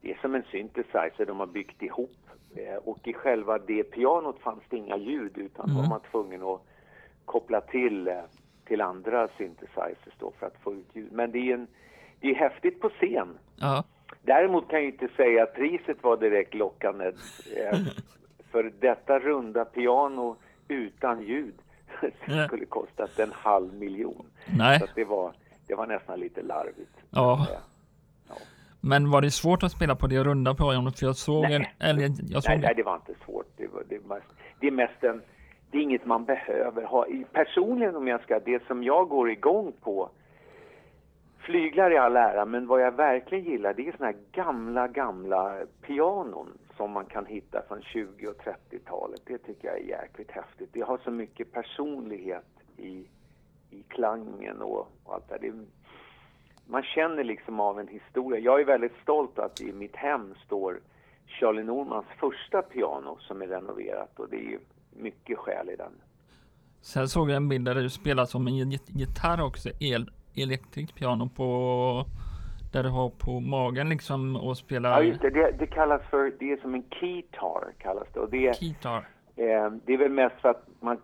det 0.00 0.12
är 0.12 0.18
som 0.20 0.34
en 0.34 0.42
synthesizer 0.50 1.26
de 1.26 1.40
har 1.40 1.46
byggt 1.46 1.82
ihop. 1.82 2.16
Eh, 2.56 2.74
och 2.74 3.08
i 3.08 3.12
själva 3.12 3.58
det 3.58 3.82
pianot 3.82 4.38
fanns 4.40 4.62
det 4.68 4.76
inga 4.76 4.96
ljud 4.96 5.38
utan 5.38 5.70
mm. 5.70 5.82
var 5.82 5.88
man 5.88 6.00
tvungen 6.10 6.42
att 6.42 6.60
koppla 7.24 7.60
till 7.60 8.08
eh, 8.08 8.22
till 8.66 8.80
andra 8.80 9.28
synthesizers 9.38 10.14
då 10.18 10.32
för 10.38 10.46
att 10.46 10.56
få 10.62 10.74
ut 10.74 10.86
ljud. 10.92 11.12
Men 11.12 11.32
det 11.32 11.38
är, 11.38 11.54
en, 11.54 11.66
det 12.20 12.30
är 12.30 12.34
häftigt 12.34 12.80
på 12.80 12.88
scen. 12.88 13.38
Ja. 13.56 13.84
Däremot 14.22 14.68
kan 14.68 14.78
jag 14.78 14.88
inte 14.88 15.08
säga 15.16 15.42
att 15.42 15.54
priset 15.54 16.02
var 16.02 16.16
direkt 16.16 16.54
lockande. 16.54 17.06
Eh, 17.56 17.78
för 18.50 18.72
detta 18.80 19.18
runda 19.18 19.64
piano 19.64 20.36
utan 20.68 21.22
ljud 21.22 21.54
skulle 22.46 22.66
kostat 22.66 23.18
en 23.18 23.32
halv 23.32 23.74
miljon. 23.74 24.26
Nej. 24.58 24.78
Så 24.78 24.84
att 24.84 24.94
det, 24.94 25.04
var, 25.04 25.32
det 25.66 25.74
var 25.74 25.86
nästan 25.86 26.20
lite 26.20 26.42
larvigt. 26.42 26.96
Ja. 27.16 27.46
Men 28.80 29.10
var 29.10 29.22
det 29.22 29.30
svårt 29.30 29.62
att 29.62 29.72
spela 29.72 29.96
på 29.96 30.06
det 30.06 30.24
runda 30.24 30.54
pianot? 30.54 30.98
För 30.98 31.06
jag 31.06 31.16
såg 31.16 31.44
en, 31.44 31.62
Nej. 31.62 31.74
eller 31.80 32.02
jag 32.02 32.42
såg 32.42 32.50
Nej, 32.50 32.58
nej, 32.58 32.74
det 32.76 32.82
var 32.82 32.94
inte 32.94 33.14
svårt. 33.24 33.46
Det, 33.56 33.66
var, 33.66 33.82
det, 33.88 33.94
är 33.94 34.00
mest, 34.00 34.26
det 34.60 34.66
är 34.66 34.70
mest 34.70 35.04
en... 35.04 35.22
Det 35.70 35.78
är 35.78 35.82
inget 35.82 36.06
man 36.06 36.24
behöver 36.24 36.82
ha. 36.82 37.06
Personligen 37.32 37.96
om 37.96 38.08
jag 38.08 38.22
ska, 38.22 38.40
det 38.44 38.66
som 38.66 38.84
jag 38.84 39.08
går 39.08 39.30
igång 39.30 39.72
på, 39.80 40.10
flyglar 41.38 41.90
i 41.90 41.98
all 41.98 42.16
ära, 42.16 42.44
men 42.44 42.66
vad 42.66 42.82
jag 42.82 42.92
verkligen 42.92 43.44
gillar 43.44 43.74
det 43.74 43.88
är 43.88 43.92
såna 43.96 44.06
här 44.06 44.16
gamla, 44.32 44.88
gamla 44.88 45.56
pianon 45.82 46.58
som 46.76 46.90
man 46.90 47.06
kan 47.06 47.26
hitta 47.26 47.62
från 47.68 47.82
20 47.82 48.26
och 48.28 48.42
30-talet. 48.42 49.20
Det 49.24 49.38
tycker 49.38 49.68
jag 49.68 49.78
är 49.78 50.00
jäkligt 50.00 50.30
häftigt. 50.30 50.70
Det 50.72 50.80
har 50.80 50.98
så 51.04 51.10
mycket 51.10 51.52
personlighet 51.52 52.46
i, 52.76 53.06
i 53.70 53.82
klangen 53.88 54.62
och, 54.62 54.88
och 55.04 55.14
allt 55.14 55.28
det 55.28 55.38
där. 55.38 55.52
det. 55.52 55.66
Man 56.68 56.82
känner 56.82 57.24
liksom 57.24 57.60
av 57.60 57.80
en 57.80 57.88
historia. 57.88 58.38
Jag 58.40 58.60
är 58.60 58.64
väldigt 58.64 58.96
stolt 59.02 59.38
att 59.38 59.60
i 59.60 59.72
mitt 59.72 59.96
hem 59.96 60.34
står 60.46 60.80
Charlie 61.26 61.62
Normans 61.62 62.06
första 62.18 62.62
piano 62.62 63.16
som 63.20 63.42
är 63.42 63.46
renoverat 63.46 64.18
och 64.20 64.28
det 64.30 64.36
är 64.36 64.50
ju 64.50 64.58
mycket 64.96 65.38
själ 65.38 65.70
i 65.70 65.76
den. 65.76 65.92
Sen 66.80 67.08
såg 67.08 67.30
jag 67.30 67.36
en 67.36 67.48
bild 67.48 67.64
där 67.64 67.74
du 67.74 67.90
spelar 67.90 68.24
som 68.24 68.46
en 68.46 68.70
git- 68.70 68.90
gitarr 68.90 69.42
också, 69.44 69.68
el, 69.80 70.10
elektriskt 70.34 70.94
piano 70.94 71.28
på 71.36 72.04
där 72.72 72.82
du 72.82 72.88
har 72.88 73.10
på 73.10 73.40
magen 73.40 73.88
liksom 73.88 74.36
och 74.36 74.56
spelar 74.56 74.90
Ja, 74.90 75.02
just 75.02 75.20
det. 75.22 75.30
det. 75.30 75.54
Det 75.58 75.66
kallas 75.66 76.02
för, 76.10 76.32
det 76.38 76.52
är 76.52 76.56
som 76.56 76.74
en 76.74 76.84
keytar 76.90 77.72
kallas 77.78 78.06
det. 78.14 78.20
Och 78.20 78.30
det, 78.30 78.46
är- 78.48 78.64
gitarr. 78.64 79.08
eh, 79.36 79.70
det 79.84 79.92
är 79.94 79.98
väl 79.98 80.12
mest 80.12 80.40
för 80.40 80.48
att 80.48 80.66
man 80.80 80.98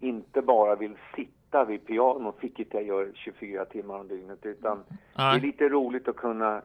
inte 0.00 0.42
bara 0.42 0.76
vill 0.76 0.94
sitta 1.16 1.32
vid 1.64 1.86
pianot, 1.86 2.36
vilket 2.40 2.74
jag 2.74 2.82
gör 2.82 3.10
24 3.14 3.64
timmar 3.64 3.98
om 3.98 4.08
dygnet, 4.08 4.46
utan 4.46 4.84
det 5.14 5.22
är 5.22 5.40
lite 5.40 5.68
roligt 5.68 6.08
att 6.08 6.16
kunna, 6.16 6.62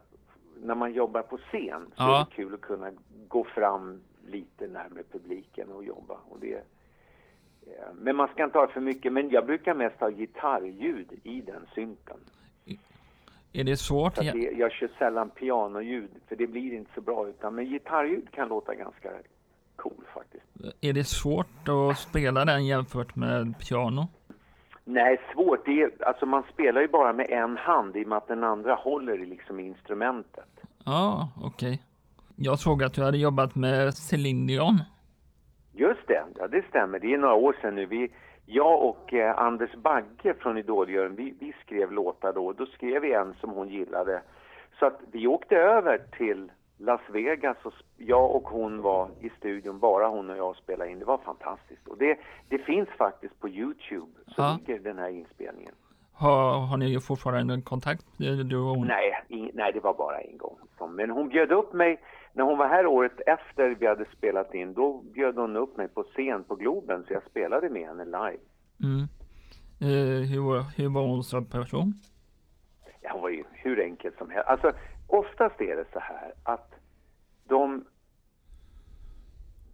när 0.63 0.75
man 0.75 0.93
jobbar 0.93 1.21
på 1.21 1.37
scen, 1.37 1.91
så 1.97 2.03
är 2.03 2.19
det 2.19 2.35
kul 2.35 2.53
att 2.53 2.61
kunna 2.61 2.91
gå 3.27 3.43
fram 3.43 4.01
lite 4.27 4.67
närmare 4.67 5.03
publiken 5.11 5.71
och 5.71 5.83
jobba. 5.83 6.17
Och 6.29 6.39
det, 6.39 6.55
eh, 6.55 7.93
men 7.93 8.15
man 8.15 8.27
ska 8.27 8.43
inte 8.43 8.57
ha 8.57 8.67
för 8.67 8.81
mycket, 8.81 9.13
men 9.13 9.29
jag 9.29 9.45
brukar 9.45 9.73
mest 9.73 9.99
ha 9.99 10.09
gitarrljud 10.09 11.19
i 11.23 11.41
den 11.41 11.65
synten. 11.75 12.17
Är 13.53 13.63
det 13.63 13.77
svårt? 13.77 14.15
Det, 14.15 14.51
jag 14.57 14.71
kör 14.71 14.89
sällan 14.97 15.29
pianoljud, 15.29 16.09
för 16.27 16.35
det 16.35 16.47
blir 16.47 16.73
inte 16.73 16.91
så 16.95 17.01
bra. 17.01 17.27
Utan, 17.29 17.55
men 17.55 17.65
gitarrljud 17.65 18.31
kan 18.31 18.47
låta 18.47 18.75
ganska 18.75 19.09
cool 19.75 20.03
faktiskt. 20.13 20.45
Är 20.81 20.93
det 20.93 21.03
svårt 21.03 21.67
att 21.67 21.99
spela 21.99 22.45
den 22.45 22.65
jämfört 22.65 23.15
med 23.15 23.59
piano? 23.59 24.07
Nej, 24.89 25.19
svårt. 25.33 25.65
Det 25.65 25.81
är, 25.81 25.91
alltså 26.05 26.25
man 26.25 26.43
spelar 26.53 26.81
ju 26.81 26.87
bara 26.87 27.13
med 27.13 27.29
en 27.29 27.57
hand 27.57 27.95
i 27.95 28.03
och 28.03 28.07
med 28.07 28.17
att 28.17 28.27
den 28.27 28.43
andra 28.43 28.75
håller 28.75 29.21
i 29.21 29.25
liksom 29.25 29.59
instrumentet. 29.59 30.49
Ja, 30.85 31.29
okej. 31.43 31.81
Jag 32.35 32.59
såg 32.59 32.83
att 32.83 32.93
du 32.93 33.03
hade 33.03 33.17
jobbat 33.17 33.55
med 33.55 33.93
Céline 33.93 34.47
Dion. 34.47 34.79
Just 35.73 36.07
det, 36.07 36.23
ja, 36.39 36.47
det 36.47 36.65
stämmer. 36.69 36.99
Det 36.99 37.13
är 37.13 37.17
några 37.17 37.33
år 37.33 37.55
sedan 37.61 37.75
nu. 37.75 37.85
Vi, 37.85 38.11
jag 38.45 38.83
och 38.83 39.13
eh, 39.13 39.39
Anders 39.39 39.73
Bagge 39.75 40.33
från 40.39 40.57
Idoljuryn, 40.57 41.15
vi, 41.15 41.33
vi 41.39 41.53
skrev 41.65 41.91
låtar 41.91 42.33
då. 42.33 42.53
Då 42.53 42.65
skrev 42.65 43.01
vi 43.01 43.13
en 43.13 43.33
som 43.33 43.49
hon 43.49 43.69
gillade. 43.69 44.21
Så 44.79 44.85
att 44.85 44.99
vi 45.11 45.27
åkte 45.27 45.55
över 45.55 46.01
till 46.17 46.51
Las 46.79 47.01
Vegas 47.09 47.57
och 47.63 47.73
jag 47.97 48.35
och 48.35 48.43
hon 48.49 48.81
var 48.81 49.09
i 49.21 49.29
studion, 49.29 49.79
bara 49.79 50.07
hon 50.07 50.29
och 50.29 50.37
jag 50.37 50.55
spelade 50.55 50.91
in. 50.91 50.99
Det 50.99 51.05
var 51.05 51.17
fantastiskt. 51.17 51.87
Och 51.87 51.97
det, 51.97 52.17
det 52.49 52.57
finns 52.57 52.89
faktiskt 52.97 53.39
på 53.39 53.49
Youtube, 53.49 54.11
så 54.27 54.33
Ja. 54.41 54.57
ligger 54.67 54.79
den 54.83 54.97
här 54.97 55.09
inspelningen. 55.09 55.73
Har, 56.13 56.59
har 56.59 56.77
ni 56.77 56.99
fortfarande 56.99 57.61
kontakt, 57.61 58.05
du 58.45 58.57
och 58.57 58.75
hon? 58.75 58.87
Nej, 58.87 59.11
i, 59.27 59.51
nej, 59.53 59.71
det 59.73 59.79
var 59.79 59.93
bara 59.93 60.19
en 60.21 60.37
gång. 60.37 60.57
Men 60.89 61.09
hon 61.09 61.29
bjöd 61.29 61.51
upp 61.51 61.73
mig, 61.73 62.01
när 62.33 62.43
hon 62.43 62.57
var 62.57 62.67
här 62.67 62.85
året 62.85 63.19
efter 63.27 63.75
vi 63.79 63.87
hade 63.87 64.05
spelat 64.17 64.53
in, 64.53 64.73
då 64.73 65.01
bjöd 65.13 65.35
hon 65.35 65.55
upp 65.55 65.77
mig 65.77 65.87
på 65.87 66.03
scen 66.03 66.43
på 66.43 66.55
Globen, 66.55 67.03
så 67.07 67.13
jag 67.13 67.23
spelade 67.29 67.69
med 67.69 67.87
henne 67.87 68.05
live. 68.05 68.43
Mm. 68.83 69.07
Eh, 69.81 70.29
hur, 70.29 70.61
hur 70.77 70.89
var 70.89 71.01
hon 71.07 71.23
som 71.23 71.45
person? 71.45 71.93
Ja, 73.01 73.09
hon 73.13 73.21
var 73.21 73.29
ju 73.29 73.43
hur 73.53 73.81
enkelt 73.83 74.17
som 74.17 74.29
helst. 74.29 74.47
Alltså, 74.49 74.71
oftast 75.07 75.61
är 75.61 75.75
det 75.75 75.85
så 75.93 75.99
här 75.99 76.33
att 76.43 76.73
de 77.47 77.85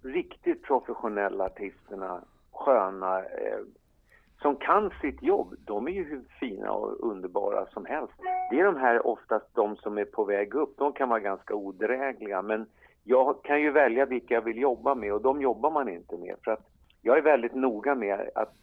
riktigt 0.04 0.63
professionella 0.63 1.46
artisterna, 1.46 2.22
sköna, 2.52 3.20
eh, 3.20 3.60
som 4.42 4.56
kan 4.56 4.92
sitt 5.02 5.24
jobb, 5.24 5.56
de 5.66 5.88
är 5.88 5.92
ju 5.92 6.04
hur 6.04 6.24
fina 6.40 6.72
och 6.72 7.10
underbara 7.12 7.66
som 7.66 7.86
helst. 7.86 8.13
Det 8.52 8.60
är 8.60 8.66
de 8.66 8.75
här 8.75 9.08
oftast 9.08 9.46
de 9.54 9.75
som 9.75 9.98
är 9.98 10.06
på 10.06 10.24
väg 10.24 10.56
upp, 10.56 10.78
de 10.78 10.94
kan 10.94 11.10
vara 11.10 11.20
ganska 11.20 11.56
odrägliga, 11.56 12.42
men 12.42 12.66
jag 13.04 13.44
kan 13.44 13.62
ju 13.62 13.72
välja 13.72 14.06
vilka 14.06 14.34
jag 14.34 14.42
vill 14.42 14.58
jobba 14.58 14.96
med 14.96 15.13
och 15.13 15.22
de 15.22 15.42
jobbar 15.42 15.72
man 15.72 15.90
inte 15.90 16.18
med 16.18 16.36
för 16.44 16.52
att 16.52 16.68
jag 17.02 17.18
är 17.18 17.22
väldigt 17.22 17.56
noga 17.56 17.96
med 17.96 18.30
att 18.36 18.54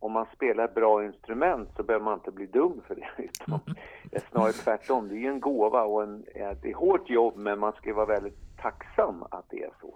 om 0.00 0.12
man 0.12 0.26
spelar 0.34 0.68
bra 0.68 1.04
instrument 1.04 1.68
så 1.76 1.82
behöver 1.82 2.04
man 2.04 2.14
inte 2.18 2.30
bli 2.30 2.46
dum 2.46 2.80
för 2.86 2.94
det. 2.94 3.08
Utan 3.22 3.60
det 4.10 4.16
är 4.16 4.22
snarare 4.30 4.52
tvärtom. 4.52 5.08
Det 5.08 5.14
är 5.14 5.18
ju 5.18 5.26
en 5.28 5.40
gåva 5.40 5.82
och 5.82 6.02
en, 6.02 6.24
eh, 6.34 6.50
det 6.62 6.70
är 6.70 6.74
hårt 6.74 7.10
jobb 7.10 7.36
men 7.36 7.58
man 7.58 7.72
ska 7.72 7.94
vara 7.94 8.06
väldigt 8.06 8.38
tacksam 8.62 9.22
att 9.30 9.44
det 9.50 9.62
är 9.62 9.70
så. 9.80 9.94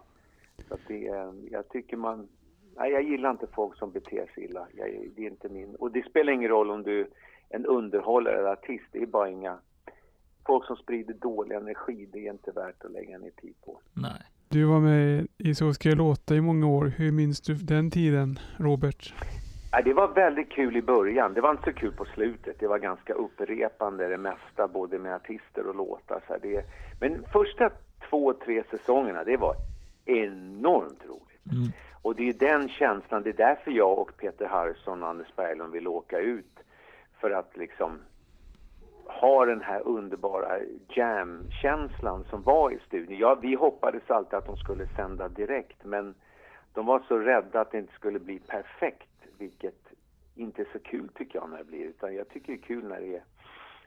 så 0.68 0.75
att 0.75 0.80
det, 0.88 1.06
är- 1.08 1.52
jag 1.52 1.68
tycker 1.68 1.96
man... 1.96 2.28
Nej, 2.76 2.92
jag 2.92 3.02
gillar 3.02 3.30
inte 3.30 3.46
folk 3.46 3.78
som 3.78 3.90
beter 3.92 4.30
sig 4.34 4.44
illa. 4.44 4.66
Jag, 4.75 5.08
det 5.16 5.23
är 5.23 5.30
inte 5.30 5.49
min... 5.49 5.75
Och 5.75 5.90
det 5.90 6.02
spelar 6.11 6.32
ingen 6.32 6.49
roll 6.49 6.70
om 6.70 6.82
du 6.82 7.00
är 7.00 7.06
en 7.49 7.66
underhållare 7.66 8.38
eller 8.38 8.49
artist. 8.52 8.84
Det 8.92 9.02
är 9.02 9.06
bara 9.06 9.28
inga... 9.30 9.58
Folk 10.46 10.66
som 10.66 10.76
sprider 10.76 11.14
dålig 11.14 11.56
energi, 11.56 12.08
det 12.12 12.26
är 12.26 12.30
inte 12.32 12.50
värt 12.50 12.84
att 12.84 12.92
lägga 12.92 13.18
ner 13.18 13.30
tid 13.30 13.54
på. 13.64 13.80
Nej. 13.92 14.23
Du 14.49 14.64
var 14.64 14.80
med 14.80 15.26
i 15.38 15.54
Så 15.54 15.75
ska 15.75 15.88
jag 15.88 15.99
låta 15.99 16.34
i 16.34 16.40
många 16.40 16.66
år. 16.66 16.84
Hur 16.87 17.12
minns 17.12 17.40
du 17.40 17.54
den 17.54 17.90
tiden, 17.90 18.38
Robert? 18.58 19.14
Det 19.83 19.93
var 19.93 20.09
väldigt 20.09 20.50
kul 20.50 20.76
i 20.76 20.83
början. 20.83 21.35
Det 21.35 21.40
var 21.40 21.50
inte 21.50 21.64
så 21.64 21.73
kul 21.73 21.93
på 21.93 22.04
slutet. 22.04 22.57
Det 22.59 22.66
var 22.66 22.78
ganska 22.78 23.12
upprepande 23.12 24.09
det 24.09 24.19
mesta, 24.19 24.69
både 24.69 24.99
med 24.99 25.14
artister 25.14 25.66
och 25.66 25.75
låtar. 25.75 26.23
Så 26.26 26.37
det, 26.43 26.64
men 27.00 27.25
första 27.33 27.71
två, 28.11 28.33
tre 28.33 28.62
säsongerna, 28.71 29.25
det 29.25 29.37
var 29.37 29.54
enormt 30.04 31.04
roligt. 31.04 31.52
Mm. 31.52 31.73
Och 32.02 32.14
det 32.14 32.28
är 32.28 32.33
den 32.33 32.69
känslan, 32.69 33.23
det 33.23 33.31
är 33.31 33.47
därför 33.47 33.71
jag 33.71 33.99
och 33.99 34.16
Peter 34.16 34.47
Harrison 34.47 35.02
och 35.02 35.09
Anders 35.09 35.37
Berglund 35.37 35.73
vill 35.73 35.88
åka 35.88 36.19
ut. 36.19 36.59
För 37.21 37.31
att 37.31 37.57
liksom 37.57 37.99
ha 39.07 39.47
den 39.47 39.61
här 39.61 39.88
underbara 39.88 40.59
jam-känslan 40.88 42.25
som 42.31 42.43
var 42.43 42.71
i 42.71 42.78
studion. 42.87 43.19
Ja, 43.19 43.35
vi 43.35 43.54
hoppades 43.54 44.11
alltid 44.11 44.35
att 44.35 44.47
de 44.47 44.57
skulle 44.57 44.87
sända 44.97 45.28
direkt, 45.28 45.85
men 45.85 46.14
de 46.73 46.87
var 46.87 47.02
så 47.09 47.19
rädda 47.19 47.61
att 47.61 47.71
det 47.71 47.78
inte 47.78 47.95
skulle 47.95 48.19
bli 48.19 48.38
perfekt, 48.38 49.09
vilket 49.44 49.92
inte 50.34 50.62
är 50.62 50.68
så 50.72 50.78
kul 50.78 51.08
tycker 51.08 51.38
jag 51.38 51.50
när 51.50 51.58
det 51.58 51.64
blir. 51.64 51.84
Utan 51.84 52.14
jag 52.14 52.28
tycker 52.28 52.52
det 52.52 52.58
är 52.58 52.62
kul 52.62 52.84
när 52.84 53.00
det 53.00 53.16
är 53.16 53.22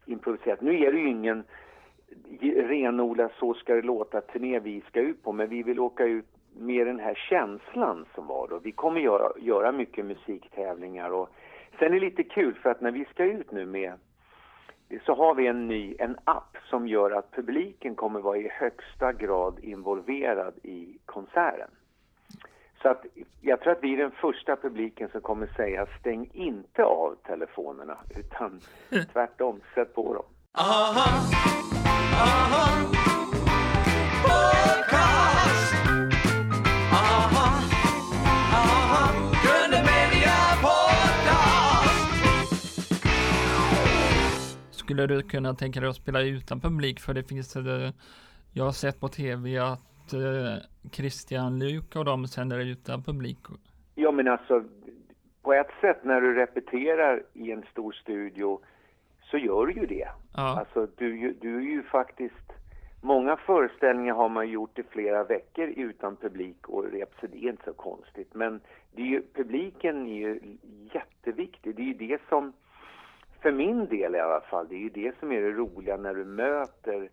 improviserat. 0.05 0.61
Nu 0.61 0.79
är 0.83 0.91
det 0.91 0.99
ju 0.99 1.09
ingen 1.09 1.43
renodlad 2.69 3.31
så 3.39 3.53
ska 3.53 3.75
det 3.75 3.81
låta-turné 3.81 4.59
vi 4.59 4.81
ska 4.81 4.99
ut 4.99 5.23
på, 5.23 5.31
men 5.31 5.49
vi 5.49 5.63
vill 5.63 5.79
åka 5.79 6.05
ut 6.05 6.25
med 6.59 6.87
den 6.87 6.99
här 6.99 7.13
känslan 7.13 8.05
som 8.15 8.27
var 8.27 8.47
då. 8.47 8.59
Vi 8.59 8.71
kommer 8.71 9.01
göra, 9.01 9.31
göra 9.39 9.71
mycket 9.71 10.05
musiktävlingar 10.05 11.09
och 11.09 11.29
sen 11.79 11.87
är 11.87 11.99
det 11.99 12.05
lite 12.05 12.23
kul 12.23 12.53
för 12.53 12.69
att 12.69 12.81
när 12.81 12.91
vi 12.91 13.05
ska 13.05 13.25
ut 13.25 13.51
nu 13.51 13.65
med 13.65 13.93
så 15.05 15.15
har 15.15 15.35
vi 15.35 15.47
en 15.47 15.67
ny 15.67 15.95
en 15.99 16.17
app 16.23 16.57
som 16.69 16.87
gör 16.87 17.11
att 17.11 17.31
publiken 17.31 17.95
kommer 17.95 18.19
vara 18.19 18.37
i 18.37 18.49
högsta 18.51 19.13
grad 19.13 19.59
involverad 19.59 20.53
i 20.63 20.97
konserten. 21.05 21.69
Så 22.81 22.89
att 22.89 23.05
jag 23.41 23.61
tror 23.61 23.71
att 23.73 23.83
vi 23.83 23.93
är 23.93 23.97
den 23.97 24.11
första 24.11 24.55
publiken 24.55 25.09
som 25.11 25.21
kommer 25.21 25.47
säga 25.55 25.87
stäng 25.99 26.29
inte 26.33 26.83
av 26.83 27.15
telefonerna 27.25 27.97
utan 28.09 28.59
tvärtom, 29.13 29.61
sätt 29.75 29.95
på 29.95 30.13
dem. 30.13 30.25
Aha, 30.57 31.09
aha, 32.13 32.89
podcast. 34.23 35.73
Aha, 36.91 37.61
aha, 38.53 39.13
Gröna 39.43 39.83
Media 39.83 40.35
Podcast. 40.61 42.07
Skulle 44.71 45.07
du 45.07 45.21
kunna 45.21 45.53
tänka 45.53 45.79
dig 45.79 45.89
att 45.89 45.95
spela 45.95 46.21
utan 46.21 46.59
publik? 46.59 46.99
För 46.99 47.13
det 47.13 47.23
finns, 47.23 47.55
eh, 47.55 47.91
jag 48.51 48.63
har 48.63 48.71
sett 48.71 48.99
på 48.99 49.07
tv 49.09 49.57
att 49.57 49.96
eh, 50.13 50.89
Christian 50.91 51.59
Luuk 51.59 51.95
och 51.95 52.05
de 52.05 52.27
sänder 52.27 52.59
utan 52.59 53.03
publik. 53.03 53.37
Ja 53.95 54.11
men 54.11 54.27
alltså 54.27 54.63
på 55.41 55.53
ett 55.53 55.71
sätt 55.81 56.03
när 56.03 56.21
du 56.21 56.33
repeterar 56.33 57.23
i 57.33 57.51
en 57.51 57.63
stor 57.71 57.91
studio 57.91 58.59
så 59.31 59.37
gör 59.37 59.65
du 59.65 59.73
ju 59.73 59.85
det. 59.85 60.07
Ja. 60.33 60.59
Alltså 60.59 60.87
du, 60.95 61.33
du 61.41 61.57
är 61.57 61.61
ju 61.61 61.83
faktiskt... 61.83 62.33
Många 63.01 63.37
föreställningar 63.37 64.13
har 64.13 64.29
man 64.29 64.49
gjort 64.49 64.79
i 64.79 64.83
flera 64.83 65.23
veckor 65.23 65.67
utan 65.67 66.15
publik 66.15 66.69
och 66.69 66.91
rep, 66.91 67.09
så 67.19 67.27
det 67.27 67.37
är 67.37 67.49
inte 67.49 67.63
så 67.65 67.73
konstigt. 67.73 68.33
Men 68.33 68.59
det 68.91 69.01
är 69.01 69.05
ju, 69.05 69.23
publiken 69.33 70.07
är 70.07 70.19
ju 70.19 70.39
jätteviktig. 70.93 71.75
Det 71.75 71.81
är 71.81 71.85
ju 71.85 71.93
det 71.93 72.21
som, 72.29 72.53
för 73.41 73.51
min 73.51 73.85
del 73.85 74.15
i 74.15 74.19
alla 74.19 74.41
fall, 74.41 74.67
det 74.69 74.75
är 74.75 74.79
ju 74.79 74.89
det 74.89 75.19
som 75.19 75.31
är 75.31 75.41
det 75.41 75.51
roliga 75.51 75.97
när 75.97 76.13
du 76.13 76.25
möter 76.25 77.09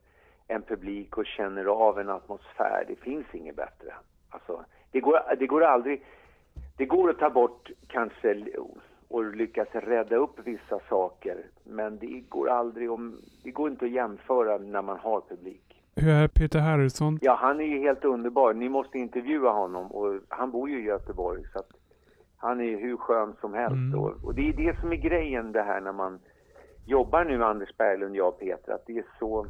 en 0.48 0.62
publik 0.62 1.18
och 1.18 1.26
känner 1.26 1.64
av 1.64 1.98
en 1.98 2.08
atmosfär. 2.08 2.84
Det 2.88 2.96
finns 2.96 3.26
inget 3.32 3.56
bättre. 3.56 3.94
Alltså, 4.30 4.64
det 4.90 5.00
går, 5.00 5.20
det 5.38 5.46
går 5.46 5.64
aldrig... 5.64 6.04
Det 6.76 6.86
går 6.86 7.10
att 7.10 7.18
ta 7.18 7.30
bort 7.30 7.70
kanske 7.86 8.44
och 9.08 9.24
lyckas 9.34 9.68
rädda 9.72 10.16
upp 10.16 10.38
vissa 10.44 10.80
saker. 10.88 11.46
Men 11.64 11.98
det 11.98 12.20
går 12.28 12.48
aldrig 12.48 12.90
om, 12.90 13.20
det 13.42 13.50
går 13.50 13.70
inte 13.70 13.84
att 13.84 13.90
jämföra 13.90 14.58
när 14.58 14.82
man 14.82 14.98
har 14.98 15.20
publik. 15.20 15.82
Hur 15.96 16.12
är 16.12 16.28
Peter 16.28 16.60
Harrison? 16.60 17.18
Ja, 17.22 17.38
han 17.40 17.60
är 17.60 17.64
ju 17.64 17.78
helt 17.78 18.04
underbar. 18.04 18.54
Ni 18.54 18.68
måste 18.68 18.98
intervjua 18.98 19.50
honom 19.50 19.92
och 19.92 20.20
han 20.28 20.50
bor 20.50 20.70
ju 20.70 20.80
i 20.80 20.84
Göteborg 20.84 21.42
så 21.52 21.58
att 21.58 21.70
han 22.36 22.60
är 22.60 22.64
ju 22.64 22.76
hur 22.76 22.96
skön 22.96 23.34
som 23.40 23.54
helst. 23.54 23.72
Mm. 23.72 24.00
Och, 24.00 24.24
och 24.24 24.34
det 24.34 24.48
är 24.48 24.52
det 24.52 24.80
som 24.80 24.92
är 24.92 24.96
grejen 24.96 25.52
det 25.52 25.62
här 25.62 25.80
när 25.80 25.92
man 25.92 26.18
jobbar 26.86 27.24
nu 27.24 27.44
Anders 27.44 27.76
Berglund, 27.76 28.16
jag 28.16 28.28
och 28.28 28.40
Peter, 28.40 28.72
att 28.72 28.86
det 28.86 28.98
är 28.98 29.04
så 29.18 29.46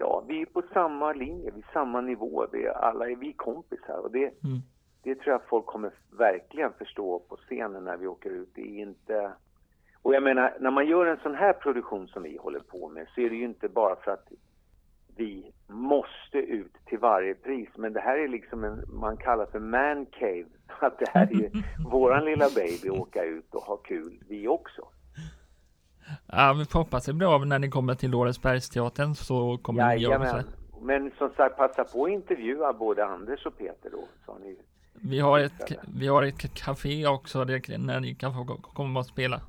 Ja, 0.00 0.24
vi 0.28 0.42
är 0.42 0.46
på 0.46 0.62
samma 0.72 1.12
linje, 1.12 1.50
vi 1.54 1.60
är 1.60 1.72
samma 1.72 2.00
nivå. 2.00 2.46
Vi 2.52 2.64
är, 2.64 2.70
alla 2.72 3.10
är 3.10 3.16
vi 3.16 3.32
kompisar 3.32 3.98
och 3.98 4.10
det, 4.10 4.24
Mm. 4.44 4.58
det 5.02 5.14
tror 5.14 5.32
jag 5.32 5.42
folk 5.48 5.66
kommer 5.66 5.90
verkligen 6.18 6.72
förstå 6.72 7.18
på 7.28 7.36
scenen 7.36 7.84
när 7.84 7.96
vi 7.96 8.06
åker 8.06 8.30
ut. 8.30 8.48
Det 8.54 8.60
är 8.62 8.82
inte... 8.82 9.32
Och 10.02 10.14
jag 10.14 10.22
menar, 10.22 10.56
när 10.60 10.70
man 10.70 10.86
gör 10.86 11.06
en 11.06 11.20
sån 11.22 11.34
här 11.34 11.52
produktion 11.52 12.08
som 12.08 12.22
vi 12.22 12.36
håller 12.36 12.60
på 12.60 12.88
med 12.88 13.06
så 13.14 13.20
är 13.20 13.30
det 13.30 13.36
ju 13.36 13.44
inte 13.44 13.68
bara 13.68 13.96
för 13.96 14.10
att 14.10 14.28
vi 15.16 15.52
måste 15.68 16.38
ut 16.38 16.74
till 16.86 16.98
varje 16.98 17.34
pris. 17.34 17.68
Men 17.76 17.92
det 17.92 18.00
här 18.00 18.18
är 18.18 18.28
liksom 18.28 18.64
en, 18.64 18.84
man 18.88 19.16
kallar 19.16 19.46
för 19.46 19.58
man 19.58 20.06
cave. 20.06 20.46
Att 20.80 20.98
det 20.98 21.08
här 21.08 21.42
är 21.44 21.50
våran 21.90 22.24
lilla 22.24 22.46
baby, 22.54 22.90
åka 22.90 23.24
ut 23.24 23.54
och 23.54 23.62
ha 23.62 23.76
kul 23.76 24.24
vi 24.28 24.48
också. 24.48 24.88
Ja, 26.26 26.52
vi 26.58 26.64
får 26.64 26.78
hoppas 26.78 27.04
det 27.04 27.12
blir 27.12 27.34
av 27.34 27.46
när 27.46 27.58
ni 27.58 27.68
kommer 27.68 27.94
till 27.94 28.10
Lorensbergsteatern 28.10 29.14
så 29.14 29.58
kommer 29.62 29.94
ni 29.94 30.02
göra 30.02 30.24
Jajamän. 30.24 30.44
Men 30.82 31.10
som 31.18 31.30
sagt, 31.36 31.56
passa 31.56 31.84
på 31.84 32.04
att 32.04 32.10
intervjua 32.10 32.72
både 32.72 33.06
Anders 33.06 33.46
och 33.46 33.58
Peter 33.58 33.90
då. 33.92 34.04
Så 34.26 34.38
ni... 34.44 34.56
Vi 35.02 35.20
har 35.20 35.38
ett, 35.38 35.72
vi 35.94 36.08
har 36.08 36.22
ett 36.22 36.54
café 36.54 37.06
också 37.06 37.44
där, 37.44 37.78
när 37.78 38.00
ni 38.00 38.14
kan 38.14 38.34
få 38.34 38.44
ko- 38.44 38.72
komma 38.74 39.00
och 39.00 39.06
spela. 39.06 39.40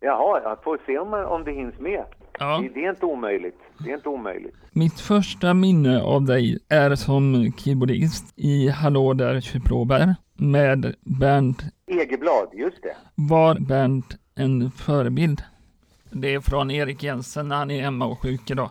Jaha, 0.00 0.40
jag 0.42 0.62
får 0.62 0.78
se 0.86 0.98
om, 0.98 1.14
om 1.14 1.44
det 1.44 1.52
hinns 1.52 1.78
med. 1.78 2.04
Ja. 2.38 2.58
Det, 2.58 2.68
det 2.68 2.84
är 2.84 2.90
inte 2.90 3.06
omöjligt. 3.06 3.58
Det 3.78 3.90
är 3.90 3.94
inte 3.94 4.08
omöjligt. 4.08 4.54
Mitt 4.70 5.00
första 5.00 5.54
minne 5.54 6.02
av 6.02 6.22
dig 6.24 6.58
är 6.68 6.94
som 6.94 7.52
keyboardist 7.56 8.32
i 8.36 8.68
Hallå 8.68 9.12
där 9.12 9.40
Kypråberg 9.40 10.14
med 10.34 10.94
Bernt. 11.00 11.62
Egeblad, 11.86 12.48
just 12.52 12.82
det. 12.82 12.96
Var 13.14 13.54
Bernt 13.60 14.16
en 14.34 14.70
förebild? 14.70 15.42
Det 16.10 16.34
är 16.34 16.40
från 16.40 16.70
Erik 16.70 17.02
Jensen 17.02 17.48
när 17.48 17.56
han 17.56 17.70
är 17.70 17.80
hemma 17.82 18.06
och 18.06 18.22
sjuk 18.22 18.50
idag. 18.50 18.70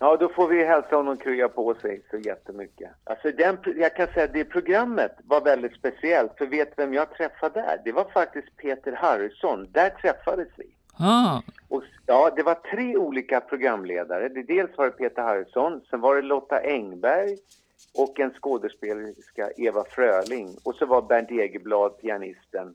Ja, 0.00 0.16
då 0.16 0.28
får 0.28 0.48
vi 0.48 0.64
hälsa 0.64 0.96
honom 0.96 1.16
krya 1.16 1.48
på 1.48 1.74
sig 1.74 2.02
så 2.10 2.16
jättemycket. 2.16 2.90
Alltså 3.04 3.30
den, 3.32 3.58
jag 3.76 3.96
kan 3.96 4.06
säga 4.06 4.24
att 4.24 4.32
det 4.32 4.44
programmet 4.44 5.12
var 5.24 5.40
väldigt 5.40 5.74
speciellt. 5.74 6.32
För 6.38 6.46
vet 6.46 6.72
vem 6.76 6.94
jag 6.94 7.10
träffade 7.14 7.60
där? 7.60 7.80
Det 7.84 7.92
var 7.92 8.04
faktiskt 8.04 8.56
Peter 8.56 8.92
Harrison. 8.92 9.66
Där 9.72 9.90
träffades 9.90 10.48
vi. 10.56 10.66
Ah, 10.98 11.40
Och, 11.68 11.82
ja, 12.06 12.30
det 12.36 12.42
var 12.42 12.54
tre 12.54 12.96
olika 12.96 13.40
programledare. 13.40 14.28
Det, 14.28 14.42
dels 14.42 14.70
var 14.78 14.84
det 14.84 14.90
Peter 14.92 15.22
Harrison, 15.22 15.80
sen 15.90 16.00
var 16.00 16.14
det 16.16 16.22
Lotta 16.22 16.60
Engberg 16.60 17.36
och 17.98 18.20
en 18.20 18.30
skådespelerska, 18.30 19.50
Eva 19.56 19.84
Fröling. 19.84 20.56
Och 20.64 20.74
så 20.74 20.86
var 20.86 21.02
Bernt 21.02 21.30
Egerblad 21.30 21.98
pianisten. 22.00 22.74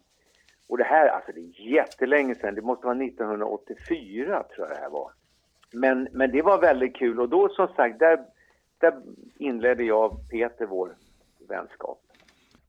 Och 0.68 0.78
det 0.78 0.84
här, 0.84 1.08
alltså 1.08 1.32
det 1.32 1.40
är 1.40 1.72
jättelänge 1.74 2.36
sedan. 2.36 2.56
Det 2.56 2.62
måste 2.62 2.86
vara 2.86 3.04
1984 3.04 4.44
tror 4.56 4.68
jag 4.68 4.78
det 4.78 4.82
här 4.82 4.90
var. 4.90 5.12
Men, 5.72 6.08
men 6.12 6.32
det 6.32 6.42
var 6.42 6.62
väldigt 6.62 6.96
kul 6.96 7.20
och 7.20 7.30
då 7.30 7.50
som 7.50 7.68
sagt, 7.68 8.00
där, 8.00 8.20
där 8.78 8.94
inledde 9.38 9.84
jag 9.84 10.12
och 10.12 10.30
Peter 10.32 10.66
vår 10.66 10.96
vänskap. 11.50 12.00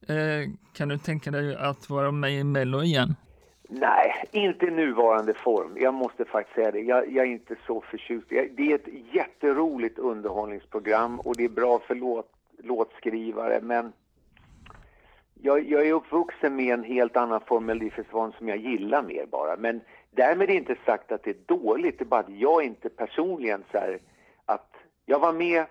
eh, 0.07 0.49
kan 0.73 0.89
du 0.89 0.97
tänka 0.97 1.31
dig 1.31 1.55
att 1.55 1.89
vara 1.89 2.11
med 2.11 2.31
i 2.31 2.43
Mello 2.43 2.83
igen? 2.83 3.15
Nej, 3.69 4.11
inte 4.31 4.65
i 4.65 4.71
nuvarande 4.71 5.33
form. 5.33 5.77
Jag 5.79 5.93
måste 5.93 6.25
faktiskt 6.25 6.55
säga 6.55 6.71
det. 6.71 6.79
Jag, 6.79 7.11
jag 7.11 7.25
är 7.25 7.31
inte 7.31 7.55
så 7.67 7.81
förtjust. 7.81 8.29
Det 8.29 8.71
är 8.71 8.75
ett 8.75 9.13
jätteroligt 9.13 9.99
underhållningsprogram 9.99 11.19
och 11.19 11.35
det 11.35 11.45
är 11.45 11.49
bra 11.49 11.79
för 11.79 11.95
låt, 11.95 12.31
låtskrivare 12.57 13.59
men 13.61 13.93
jag, 15.41 15.69
jag 15.69 15.87
är 15.87 15.93
uppvuxen 15.93 16.55
med 16.55 16.73
en 16.73 16.83
helt 16.83 17.17
annan 17.17 17.41
form 17.41 17.69
av 17.69 17.75
livsförsvar 17.75 18.33
som 18.37 18.47
jag 18.47 18.57
gillar 18.57 19.03
mer 19.03 19.25
bara. 19.25 19.55
Men 19.57 19.81
därmed 20.11 20.49
inte 20.49 20.75
sagt 20.85 21.11
att 21.11 21.23
det 21.23 21.29
är 21.29 21.57
dåligt. 21.57 21.99
Det 21.99 22.03
är 22.03 22.05
bara 22.05 22.19
att 22.19 22.37
jag 22.37 22.63
inte 22.63 22.89
personligen 22.89 23.63
så 23.71 23.77
här 23.77 23.99
att 24.45 24.73
jag 25.05 25.19
var 25.19 25.33
med 25.33 25.59
eh, 25.59 25.65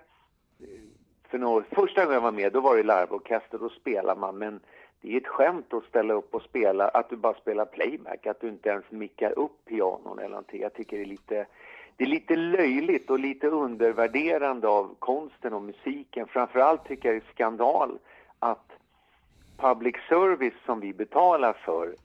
för 1.29 1.37
några 1.37 1.55
år, 1.55 1.65
första 1.71 2.01
gången 2.01 2.13
jag 2.13 2.21
var 2.21 2.31
med 2.31 2.53
då 2.53 2.61
var 2.61 2.77
det 2.77 2.83
larvorkester, 2.83 3.57
då 3.57 3.69
spelar 3.69 4.15
man 4.15 4.37
men 4.37 4.59
det 5.01 5.13
är 5.13 5.17
ett 5.17 5.27
skämt 5.27 5.73
att 5.73 5.83
ställa 5.83 6.13
upp 6.13 6.35
och 6.35 6.41
spela, 6.41 6.87
att 6.87 7.09
du 7.09 7.15
bara 7.15 7.33
spelar 7.33 7.65
playback, 7.65 8.27
att 8.27 8.41
du 8.41 8.49
inte 8.49 8.69
ens 8.69 8.91
mickar 8.91 9.39
upp 9.39 9.65
pianon 9.65 10.19
eller 10.19 10.29
någonting. 10.29 10.61
Jag 10.61 10.73
tycker 10.73 10.97
det 10.97 11.03
är 11.03 11.07
lite, 11.07 11.45
det 11.95 12.03
är 12.03 12.07
lite 12.07 12.35
löjligt 12.35 13.09
och 13.09 13.19
lite 13.19 13.47
undervärderande 13.47 14.67
av 14.67 14.95
konsten 14.99 15.53
och 15.53 15.61
musiken. 15.61 16.27
Framförallt 16.27 16.87
tycker 16.87 17.09
jag 17.09 17.15
det 17.21 17.25
är 17.27 17.33
skandal 17.33 17.99
att 18.39 18.71
public 19.57 19.95
service 20.09 20.53
som 20.65 20.79
vi 20.79 20.93
betalar 20.93 21.53
för 21.65 21.95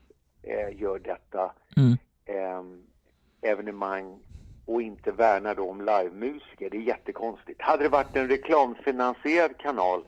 eh, 0.43 0.81
gör 0.81 0.99
detta 0.99 1.51
Mm. 1.77 1.97
eh, 2.25 2.63
evenemang 3.51 4.19
och 4.65 4.81
inte 4.81 5.11
värnar 5.11 5.55
då 5.55 5.69
om 5.69 5.81
livemusiker. 5.81 6.69
Det 6.69 6.77
är 6.77 6.81
jättekonstigt. 6.81 7.61
Hade 7.61 7.83
det 7.83 7.89
varit 7.89 8.15
en 8.15 8.27
reklamfinansierad 8.27 9.57
kanal 9.57 10.03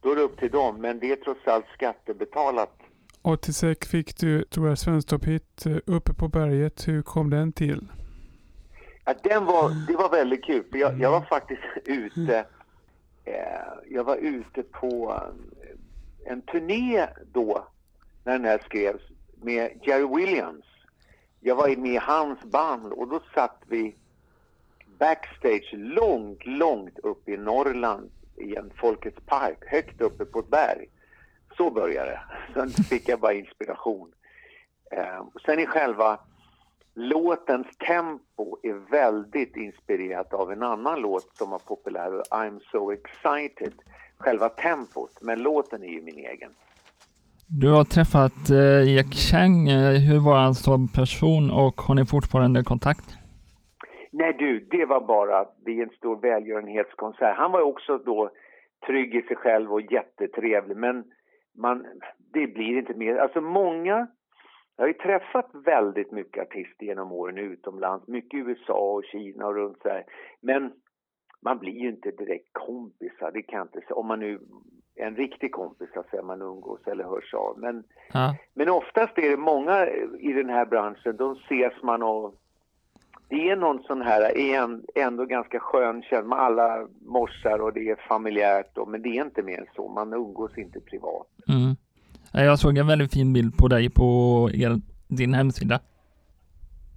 då 0.00 0.12
är 0.12 0.16
det 0.16 0.22
upp 0.22 0.38
till 0.38 0.50
dem, 0.50 0.80
men 0.80 0.98
det 0.98 1.12
är 1.12 1.16
trots 1.16 1.46
allt 1.46 1.66
skattebetalat. 1.74 2.72
86 3.22 3.88
fick 3.88 4.16
du, 4.16 4.44
tror 4.44 4.68
jag, 4.68 4.78
Svensktopp-hit 4.78 5.66
eh, 5.66 5.76
uppe 5.86 6.14
på 6.14 6.28
berget. 6.28 6.88
Hur 6.88 7.02
kom 7.02 7.30
den 7.30 7.52
till? 7.52 7.88
Ja, 9.04 9.14
den 9.22 9.44
var, 9.44 9.86
det 9.86 9.96
var 9.96 10.10
väldigt 10.10 10.44
kul, 10.44 10.64
jag, 10.72 11.00
jag 11.00 11.10
var 11.10 11.20
faktiskt 11.20 11.62
ute, 11.84 12.46
eh, 13.24 13.34
jag 13.90 14.04
var 14.04 14.16
ute 14.16 14.62
på 14.62 15.22
en 16.26 16.42
turné 16.42 17.06
då, 17.32 17.68
när 18.24 18.32
den 18.32 18.44
här 18.44 18.58
skrevs, 18.64 19.02
med 19.42 19.80
Jerry 19.82 20.16
Williams. 20.16 20.64
Jag 21.40 21.56
var 21.56 21.76
med 21.76 21.92
i 21.92 21.96
hans 21.96 22.40
band 22.40 22.92
och 22.92 23.08
då 23.08 23.20
satt 23.34 23.62
vi 23.66 23.96
backstage 24.98 25.70
långt, 25.72 26.46
långt 26.46 26.98
upp 26.98 27.28
i 27.28 27.36
Norrland 27.36 28.10
i 28.36 28.56
en 28.56 28.72
Folkets 28.76 29.26
park, 29.26 29.58
högt 29.66 30.00
uppe 30.00 30.24
på 30.24 30.38
ett 30.38 30.48
berg. 30.48 30.86
Så 31.56 31.70
började 31.70 32.10
det. 32.10 32.20
Sen 32.54 32.70
fick 32.70 33.08
jag 33.08 33.20
bara 33.20 33.32
inspiration. 33.32 34.12
Eh, 34.90 35.24
sen 35.46 35.58
i 35.58 35.66
själva 35.66 36.20
låtens 36.94 37.66
tempo 37.86 38.56
är 38.62 38.90
väldigt 38.90 39.56
inspirerat 39.56 40.32
av 40.32 40.52
en 40.52 40.62
annan 40.62 41.00
låt 41.00 41.36
som 41.36 41.50
var 41.50 41.58
populär, 41.58 42.22
I'm 42.30 42.60
so 42.70 42.92
excited. 42.92 43.72
Själva 44.18 44.48
tempot, 44.48 45.18
men 45.20 45.42
låten 45.42 45.82
är 45.82 45.88
ju 45.88 46.02
min 46.02 46.18
egen. 46.18 46.50
Du 47.48 47.68
har 47.72 47.84
träffat 47.84 48.50
eh, 48.50 48.94
Jack 48.94 49.14
Chang. 49.14 49.68
Eh, 49.68 49.92
hur 50.08 50.20
var 50.26 50.38
han 50.38 50.54
som 50.54 50.88
person 50.88 51.50
och 51.50 51.80
har 51.80 51.94
ni 51.94 52.06
fortfarande 52.06 52.64
kontakt? 52.64 53.08
Nej 54.12 54.36
du, 54.38 54.60
det 54.70 54.84
var 54.84 55.00
bara 55.00 55.46
vid 55.64 55.80
en 55.80 55.90
stor 55.90 56.20
välgörenhetskonsert. 56.20 57.36
Han 57.36 57.52
var 57.52 57.60
också 57.60 57.98
då 57.98 58.30
trygg 58.86 59.14
i 59.14 59.22
sig 59.22 59.36
själv 59.36 59.72
och 59.72 59.92
jättetrevlig, 59.92 60.76
men 60.76 61.04
man, 61.58 61.86
det 62.32 62.46
blir 62.46 62.78
inte 62.78 62.94
mer. 62.94 63.16
Alltså 63.16 63.40
många, 63.40 64.06
jag 64.76 64.84
har 64.84 64.88
ju 64.88 64.94
träffat 64.94 65.50
väldigt 65.64 66.12
mycket 66.12 66.42
artister 66.42 66.86
genom 66.86 67.12
åren 67.12 67.38
utomlands, 67.38 68.08
mycket 68.08 68.38
i 68.38 68.42
USA 68.42 68.92
och 68.92 69.04
Kina 69.04 69.46
och 69.46 69.54
runt 69.54 69.82
så 69.82 69.88
här. 69.88 70.04
Men 70.40 70.72
man 71.40 71.58
blir 71.58 71.72
ju 71.72 71.88
inte 71.88 72.10
direkt 72.10 72.48
kompisar, 72.52 73.30
det 73.34 73.42
kan 73.42 73.62
inte. 73.62 73.94
Om 73.94 74.06
man 74.06 74.18
nu 74.20 74.40
är 74.96 75.06
en 75.06 75.16
riktig 75.16 75.52
kompis, 75.52 75.88
så 75.94 76.04
säga, 76.10 76.22
man 76.22 76.42
umgås 76.42 76.80
eller 76.86 77.04
hörs 77.04 77.34
av. 77.34 77.58
Men 77.58 77.84
Ja. 78.12 78.36
men 78.54 78.68
oftast 78.68 79.18
är 79.18 79.30
det 79.30 79.36
många 79.36 79.86
i 80.20 80.32
den 80.32 80.48
här 80.48 80.66
branschen, 80.66 81.16
de 81.16 81.32
ses 81.32 81.82
man 81.82 82.02
och 82.02 82.34
det 83.28 83.50
är 83.50 83.56
någon 83.56 83.82
sån 83.82 84.02
här, 84.02 84.38
en, 84.38 84.84
ändå 84.94 85.24
ganska 85.24 85.60
skön 85.60 86.02
känsla, 86.02 86.36
alla 86.36 86.88
morsar 87.06 87.58
och 87.58 87.72
det 87.72 87.90
är 87.90 87.96
familjärt, 88.08 88.78
och, 88.78 88.88
men 88.88 89.02
det 89.02 89.08
är 89.08 89.24
inte 89.24 89.42
mer 89.42 89.58
än 89.60 89.66
så, 89.74 89.88
man 89.88 90.12
umgås 90.12 90.58
inte 90.58 90.80
privat. 90.80 91.26
Mm. 91.48 91.76
Ja, 92.32 92.42
Jag 92.44 92.58
såg 92.58 92.78
en 92.78 92.86
väldigt 92.86 93.12
fin 93.12 93.32
bild 93.32 93.56
på 93.58 93.68
dig 93.68 93.90
på 93.90 94.04
er, 94.54 94.80
din 95.08 95.34
hemsida. 95.34 95.80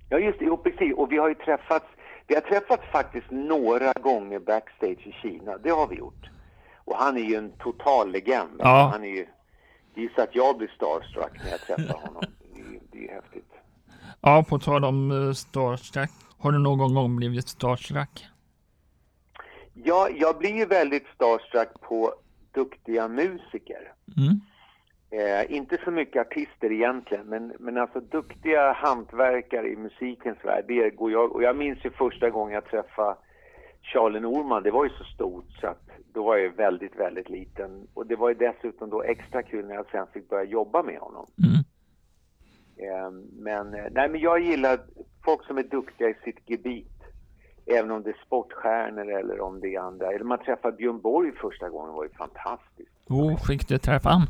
Ja, 0.10 0.20
just 0.20 0.40
det. 0.40 0.46
Jo, 0.46 0.58
precis. 0.58 0.94
Och 0.94 1.12
vi 1.12 1.18
har 1.18 1.30
ju 1.30 1.36
träffats, 1.36 1.86
vi 2.30 2.36
har 2.36 2.42
träffats 2.42 2.84
faktiskt 2.92 3.32
några 3.32 3.94
gånger 3.94 4.40
backstage 4.40 5.08
i 5.08 5.12
Kina. 5.22 5.58
Det 5.58 5.70
har 5.70 5.88
vi 5.88 5.96
gjort. 5.96 6.30
Och 6.76 6.96
han 6.96 7.18
är 7.18 7.22
ju 7.22 7.36
en 7.36 7.52
total 7.52 8.12
legend. 8.12 8.56
Ja. 8.60 8.90
Han 8.92 9.04
är 9.04 9.26
ju, 9.96 10.10
så 10.16 10.22
att 10.22 10.36
jag 10.36 10.58
blir 10.58 10.68
starstruck 10.68 11.44
när 11.44 11.52
jag 11.52 11.60
träffar 11.60 12.00
honom. 12.00 12.24
Det 12.54 12.62
är, 12.62 12.80
det 12.92 13.10
är 13.10 13.16
häftigt. 13.16 13.52
Ja, 14.22 14.46
på 14.50 14.60
tal 14.60 14.86
om 14.86 15.12
uh, 15.12 15.34
starstruck. 15.34 16.10
Har 16.40 16.52
du 16.52 16.60
någon 16.60 16.94
gång 16.94 17.16
blivit 17.16 17.48
starstruck? 17.48 18.26
Ja, 19.74 20.10
jag 20.10 20.38
blir 20.38 20.56
ju 20.56 20.66
väldigt 20.66 21.08
starstruck 21.16 21.82
på 21.82 22.14
duktiga 22.52 23.08
musiker. 23.08 23.94
Mm. 24.18 24.42
Eh, 25.12 25.56
inte 25.56 25.78
så 25.84 25.92
mycket 25.92 26.28
artister 26.28 26.72
egentligen, 26.72 27.26
men, 27.26 27.54
men 27.60 27.78
alltså 27.78 28.00
duktiga 28.00 28.74
hantverkare 28.74 29.68
i 29.68 29.76
musikens 29.76 30.38
värld, 30.44 30.66
det 30.68 30.90
går 30.90 31.12
jag, 31.12 31.32
och 31.32 31.44
jag 31.44 31.56
minns 31.56 31.86
ju 31.86 31.90
första 31.90 32.30
gången 32.30 32.54
jag 32.54 32.66
träffade 32.66 33.16
Charlie 33.82 34.20
Norman, 34.20 34.64
det 34.64 34.72
var 34.72 34.84
ju 34.84 34.90
så 34.90 35.04
stort 35.04 35.52
så 35.62 35.68
att 35.68 35.90
då 36.14 36.24
var 36.24 36.38
jag 36.38 36.56
väldigt, 36.56 37.00
väldigt 37.00 37.30
liten. 37.30 37.88
Och 37.94 38.08
det 38.08 38.16
var 38.16 38.30
ju 38.30 38.36
dessutom 38.36 38.90
då 38.90 39.04
extra 39.04 39.44
kul 39.44 39.68
när 39.68 39.76
jag 39.76 39.86
sen 39.92 40.08
fick 40.14 40.30
börja 40.30 40.44
jobba 40.44 40.84
med 40.84 41.00
honom. 41.00 41.26
Mm. 41.44 41.64
Eh, 42.78 43.12
men, 43.32 43.92
nej 43.92 44.10
men 44.10 44.22
jag 44.22 44.40
gillar 44.40 44.80
folk 45.26 45.46
som 45.46 45.58
är 45.58 45.64
duktiga 45.64 46.10
i 46.10 46.16
sitt 46.24 46.50
gebit. 46.50 46.88
Även 47.66 47.92
om 47.92 48.04
det 48.04 48.10
är 48.10 48.22
sportstjärnor 48.26 49.12
eller 49.12 49.40
om 49.40 49.60
det 49.60 49.76
är 49.76 49.80
andra. 49.80 50.08
Eller 50.08 50.26
man 50.26 50.40
träffade 50.40 50.78
Björn 50.78 51.02
Borg 51.02 51.32
första 51.32 51.70
gången, 51.70 51.94
var 51.94 52.04
ju 52.04 52.10
fantastiskt. 52.10 52.92
Oh, 53.10 53.38
fick 53.48 53.68
du 53.68 53.78
träffa 53.78 54.10
han? 54.10 54.28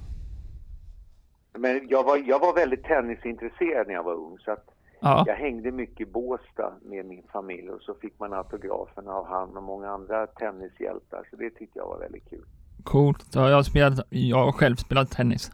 Men 1.59 1.87
jag 1.89 2.03
var, 2.03 2.17
jag 2.17 2.39
var 2.39 2.53
väldigt 2.53 2.83
tennisintresserad 2.83 3.87
när 3.87 3.93
jag 3.93 4.03
var 4.03 4.13
ung 4.13 4.37
så 4.39 4.51
att 4.51 4.65
Ja, 5.01 5.23
jag 5.27 5.35
hängde 5.35 5.71
mycket 5.71 5.99
i 6.01 6.05
Båstad 6.05 6.73
med 6.81 7.05
min 7.05 7.23
familj 7.33 7.69
och 7.69 7.81
så 7.81 7.93
fick 7.93 8.19
man 8.19 8.33
autografen 8.33 9.07
av 9.07 9.27
han 9.27 9.57
och 9.57 9.63
många 9.63 9.89
andra 9.89 10.27
tennishjältar 10.27 11.27
så 11.29 11.35
det 11.35 11.49
tyckte 11.49 11.79
jag 11.79 11.87
var 11.87 11.99
väldigt 11.99 12.29
kul. 12.29 12.45
coolt. 12.83 13.25
Ja, 13.33 13.49
jag, 13.49 13.55
har 13.55 13.63
spelat, 13.63 14.07
jag 14.09 14.37
har 14.37 14.51
själv 14.51 14.75
spelat 14.75 15.11
tennis. 15.11 15.51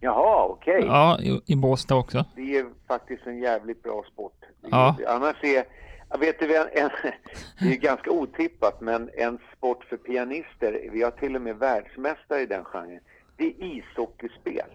Jaha, 0.00 0.46
okej. 0.46 0.84
Ja, 0.86 1.18
i, 1.20 1.40
i 1.46 1.56
Båstad 1.56 1.96
också. 1.96 2.24
Det 2.36 2.58
är 2.58 2.66
faktiskt 2.88 3.26
en 3.26 3.38
jävligt 3.38 3.82
bra 3.82 4.04
sport. 4.12 4.40
Ja. 4.60 4.96
Annars 5.08 5.44
är, 5.44 5.64
jag 6.10 6.18
vet 6.18 6.38
du, 6.38 6.56
en, 6.56 6.68
en, 6.72 6.90
det 7.60 7.74
är 7.74 7.80
ganska 7.80 8.10
otippat 8.10 8.80
men 8.80 9.10
en 9.14 9.38
sport 9.56 9.84
för 9.84 9.96
pianister, 9.96 10.88
vi 10.92 11.02
har 11.02 11.10
till 11.10 11.36
och 11.36 11.42
med 11.42 11.56
världsmästare 11.56 12.40
i 12.40 12.46
den 12.46 12.64
genren, 12.64 13.00
det 13.36 13.44
är 13.44 13.64
ishockeyspel. 13.64 14.68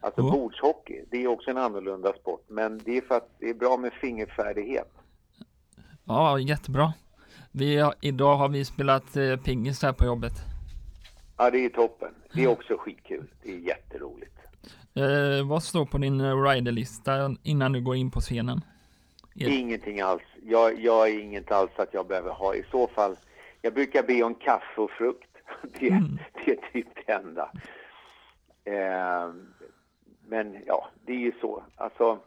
Alltså 0.00 0.20
Oh. 0.20 0.32
bordshockey, 0.32 1.04
det 1.10 1.22
är 1.22 1.26
också 1.26 1.50
en 1.50 1.58
annorlunda 1.58 2.12
sport 2.12 2.44
men 2.48 2.78
det 2.84 2.96
är 2.96 3.00
för 3.00 3.14
att 3.16 3.30
det 3.38 3.50
är 3.50 3.54
bra 3.54 3.76
med 3.76 3.92
fingerfärdighet. 3.92 4.92
Ja, 6.04 6.38
jättebra. 6.38 6.92
Vi 7.52 7.90
idag 8.00 8.36
har 8.36 8.48
vi 8.48 8.64
spelat 8.64 9.16
eh, 9.16 9.36
pingis 9.36 9.82
här 9.82 9.92
på 9.92 10.04
jobbet. 10.04 10.32
Ja, 11.36 11.50
det 11.50 11.64
är 11.64 11.68
toppen. 11.68 12.14
Det 12.32 12.44
är 12.44 12.48
också 12.48 12.76
skitkul. 12.78 13.26
Det 13.42 13.50
är 13.52 13.58
jätteroligt. 13.58 14.34
Eh, 14.94 15.48
vad 15.48 15.62
står 15.62 15.86
på 15.86 15.98
din 15.98 16.20
eh, 16.20 16.42
riderlista 16.42 17.36
innan 17.42 17.72
du 17.72 17.80
går 17.80 17.96
in 17.96 18.10
på 18.10 18.20
scenen? 18.20 18.60
Ja. 19.34 19.48
Ingenting 19.48 20.00
alls. 20.00 20.22
Jag, 20.42 20.80
jag 20.80 21.08
är 21.08 21.20
inget 21.20 21.52
alls 21.52 21.70
att 21.76 21.94
jag 21.94 22.06
behöver 22.06 22.30
ha. 22.30 22.54
I 22.54 22.64
så 22.70 22.86
fall, 22.88 23.16
jag 23.62 23.74
brukar 23.74 24.02
be 24.02 24.22
om 24.22 24.34
kaffe 24.34 24.80
och 24.80 24.90
frukt. 24.90 25.24
Det, 25.80 25.88
Mm. 25.88 26.18
det 26.44 26.50
är 26.50 26.72
typ 26.72 26.86
det 27.06 27.12
enda. 27.12 27.50
Eh, 28.64 29.32
men 30.28 30.56
ja, 30.66 30.88
det 31.06 31.12
är 31.12 31.16
ju 31.18 31.32
så. 31.40 31.62
Alltså, 31.76 32.18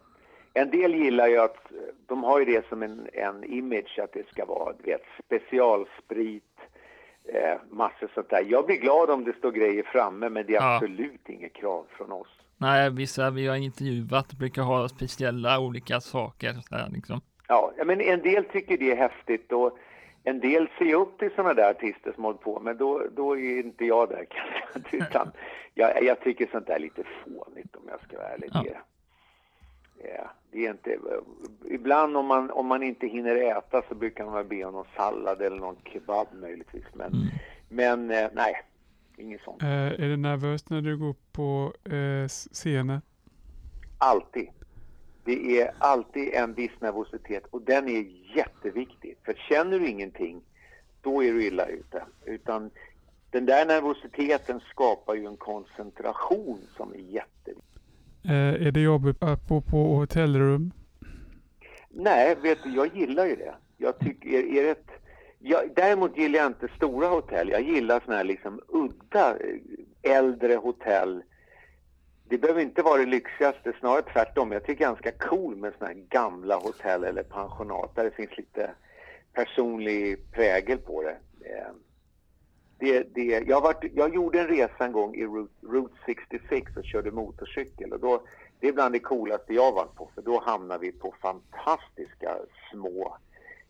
en 0.54 0.70
del 0.72 0.96
gillar 0.96 1.28
ju 1.28 1.38
att, 1.38 1.58
de 2.08 2.24
har 2.24 2.40
ju 2.40 2.46
det 2.46 2.68
som 2.70 2.84
en, 2.84 3.08
en 3.14 3.44
image 3.44 4.00
att 4.04 4.14
det 4.14 4.28
ska 4.28 4.46
vara, 4.46 4.74
du 4.84 4.92
vet, 4.92 5.02
specialsprit, 5.26 6.44
eh, 7.34 7.58
massor 7.70 8.12
sånt 8.14 8.30
där. 8.30 8.46
Jag 8.50 8.66
blir 8.66 8.76
glad 8.78 9.10
om 9.10 9.24
det 9.24 9.38
står 9.38 9.52
grejer 9.52 9.84
framme, 9.84 10.30
men 10.30 10.46
det 10.46 10.56
är 10.56 10.62
Ja. 10.62 10.76
absolut 10.76 11.30
inget 11.30 11.54
krav 11.54 11.86
från 11.90 12.12
oss. 12.12 12.28
Nej, 12.58 12.90
vissa 12.90 13.30
vi 13.30 13.48
har 13.48 13.56
intervjuat 13.56 14.34
brukar 14.34 14.62
ha 14.62 14.90
speciella 14.90 15.60
olika 15.60 16.00
saker. 16.00 16.54
Så 16.54 16.76
här, 16.76 16.90
liksom. 16.90 17.22
Ja, 17.48 17.74
men 17.86 18.02
en 18.02 18.22
del 18.22 18.44
tycker 18.46 18.78
det 18.78 18.92
är 18.92 18.96
häftigt 18.96 19.52
och 19.52 19.78
en 20.24 20.40
del 20.40 20.68
ser 20.78 20.94
upp 20.94 21.20
till 21.20 21.32
sådana 21.36 21.54
där 21.54 21.70
artister 21.70 22.12
som 22.16 22.24
håller 22.24 22.38
på, 22.38 22.60
men 22.60 22.78
då, 22.78 23.04
då 23.16 23.38
är 23.38 23.60
inte 23.60 23.86
jag 23.86 24.10
där 24.10 24.26
kanske. 24.30 24.98
Utan 24.98 25.32
jag, 25.74 26.04
jag 26.04 26.20
tycker 26.22 26.48
sånt 26.52 26.68
där 26.68 26.76
är 26.76 26.80
lite 26.80 27.04
fånigt 27.24 27.76
om 27.76 27.84
jag 27.88 28.02
ska 28.02 28.18
vara 28.18 28.28
ärlig. 28.28 28.50
Ja. 28.54 28.64
Det, 28.64 28.78
ja, 30.18 30.30
det 30.52 30.66
är 30.66 30.72
inte, 30.72 30.98
ibland 31.70 32.18
om 32.18 32.26
man, 32.26 32.52
om 32.52 32.66
man 32.68 32.84
inte 32.84 33.08
hinner 33.08 33.36
äta 33.36 33.82
så 33.90 33.96
brukar 33.96 34.26
man 34.26 34.48
be 34.48 34.64
om 34.66 34.74
någon 34.74 34.86
sallad 34.96 35.42
eller 35.42 35.58
någon 35.58 35.78
kebab 35.86 36.28
möjligtvis. 36.34 36.86
Men, 36.94 37.12
men 37.70 38.12
eh, 38.12 38.30
nej, 38.34 38.54
inget 39.18 39.42
sånt. 39.42 39.62
Eh, 39.64 39.70
är 39.72 40.10
det 40.10 40.18
nervöst 40.18 40.70
när 40.70 40.82
du 40.82 40.98
går 40.98 41.16
på 41.32 41.74
eh, 41.92 42.24
s- 42.26 42.48
scenen? 42.52 43.02
Alltid. 43.98 44.50
Det 45.24 45.62
är 45.62 45.72
alltid 45.78 46.34
en 46.34 46.54
viss 46.54 46.72
nervositet 46.80 47.44
och 47.50 47.62
den 47.62 47.90
är 47.90 48.06
jätteviktig. 48.36 49.18
För 49.26 49.34
känner 49.34 49.80
du 49.80 49.88
ingenting, 49.88 50.42
då 51.02 51.24
är 51.24 51.34
du 51.34 51.48
illa 51.48 51.66
ute. 51.66 52.04
Utan 52.26 52.72
den 53.30 53.46
där 53.46 53.66
nervositeten 53.66 54.60
skapar 54.60 55.16
ju 55.16 55.26
en 55.26 55.38
koncentration 55.38 56.60
som 56.78 56.94
är 56.94 56.98
jätteviktig. 56.98 57.82
Eh, 58.24 58.68
är 58.68 58.72
det 58.72 58.80
jobbigt 58.80 59.24
att 59.24 59.48
bo 59.48 59.62
på 59.62 59.78
hotellrum? 59.78 60.72
Nej, 61.90 62.36
vet 62.42 62.64
du, 62.64 62.76
jag 62.76 62.96
gillar 62.96 63.26
ju 63.26 63.36
det. 63.36 63.54
Jag 63.78 64.00
tycker, 64.00 64.30
är, 64.30 64.58
är 64.58 64.64
det 64.64 64.70
ett, 64.70 64.90
jag, 65.40 65.62
däremot 65.76 66.18
gillar 66.18 66.40
jag 66.40 66.48
inte 66.48 66.68
stora 66.76 67.08
hotell. 67.08 67.50
Jag 67.50 67.62
gillar 67.62 68.02
såna 68.06 68.18
här 68.18 68.24
liksom 68.24 68.62
udda 68.68 69.30
eh, 69.30 70.18
äldre 70.18 70.56
hotell. 70.56 71.24
Det 72.32 72.38
behöver 72.38 72.62
inte 72.62 72.82
vara 72.82 72.98
det 72.98 73.06
lyxigaste, 73.06 73.74
snarare 73.80 74.02
tvärtom. 74.02 74.52
Jag 74.52 74.63
tycker 74.63 74.80
det 74.80 74.84
är 74.84 74.89
ganska 74.89 75.12
cool 75.12 75.56
med 75.56 75.74
såna 75.78 75.88
här 75.88 75.98
gamla 76.10 76.56
hotell 76.56 77.04
eller 77.04 77.24
pensionat 77.24 77.96
där 77.96 78.04
det 78.04 78.12
finns 78.12 78.38
lite 78.38 78.72
personlig 79.34 80.32
prägel 80.32 80.78
på 80.78 81.04
det. 81.04 81.17
Eh, 81.50 81.72
Det, 82.80 83.15
det, 83.15 83.44
jag, 83.48 83.56
har 83.56 83.62
varit, 83.62 83.91
jag 83.94 84.15
gjorde 84.15 84.39
en 84.39 84.48
resa 84.48 84.86
en 84.86 84.91
gång 84.91 85.15
i 85.15 85.26
Route, 85.26 85.54
Route 85.62 85.96
66 86.06 86.78
och 86.78 86.86
körde 86.86 87.12
motorcykel 87.12 87.94
och 87.94 88.00
då, 88.00 88.24
det 88.60 88.67
är 88.67 88.74
bland 88.74 88.96
det 88.96 89.00
coolaste 89.00 89.54
jag 89.54 89.72
varit 89.72 89.96
på 89.96 90.10
för 90.15 90.22
då 90.22 90.39
hamnar 90.39 90.80
vi 90.80 90.91
på 90.91 91.13
fantastiska 91.22 92.38
små 92.72 93.17